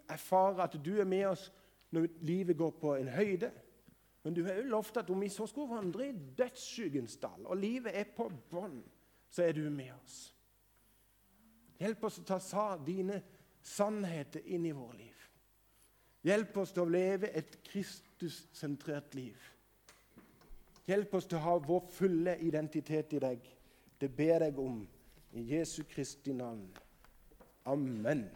erfare 0.09 0.63
at 0.63 0.77
du 0.85 0.95
er 0.99 1.09
med 1.09 1.25
oss 1.31 1.47
når 1.93 2.07
livet 2.25 2.57
går 2.57 2.75
på 2.81 2.95
en 2.95 3.09
høyde. 3.13 3.51
Men 4.23 4.33
du 4.33 4.43
har 4.45 4.61
jo 4.61 4.69
lovt 4.71 4.97
at 4.97 5.09
om 5.09 5.21
vi 5.21 5.29
så 5.29 5.47
skulle 5.47 5.75
vandre 5.75 6.07
i 6.07 6.19
dødsskyggens 6.37 7.17
dal, 7.17 7.45
og 7.45 7.57
livet 7.59 7.95
er 7.97 8.07
på 8.15 8.29
bånn, 8.51 8.79
så 9.29 9.43
er 9.43 9.57
du 9.57 9.65
med 9.69 9.91
oss. 9.95 10.19
Hjelp 11.81 12.05
oss 12.07 12.21
å 12.21 12.27
ta 12.27 12.37
sa 12.39 12.67
dine 12.79 13.19
sannheter 13.63 14.45
inn 14.45 14.65
i 14.69 14.71
vårt 14.71 14.95
liv. 14.97 15.25
Hjelp 16.23 16.57
oss 16.61 16.71
til 16.71 16.85
å 16.85 16.93
leve 16.93 17.33
et 17.35 17.57
Kristus-sentrert 17.67 19.15
liv. 19.17 19.49
Hjelp 20.87 21.17
oss 21.19 21.27
til 21.27 21.39
å 21.39 21.43
ha 21.43 21.57
vår 21.59 21.83
fulle 21.91 22.37
identitet 22.47 23.17
i 23.17 23.21
deg. 23.23 23.43
Det 23.99 24.09
ber 24.11 24.47
jeg 24.47 24.59
om 24.59 24.79
i 25.35 25.43
Jesu 25.51 25.83
Kristi 25.89 26.35
navn. 26.35 26.63
Amen. 27.65 28.29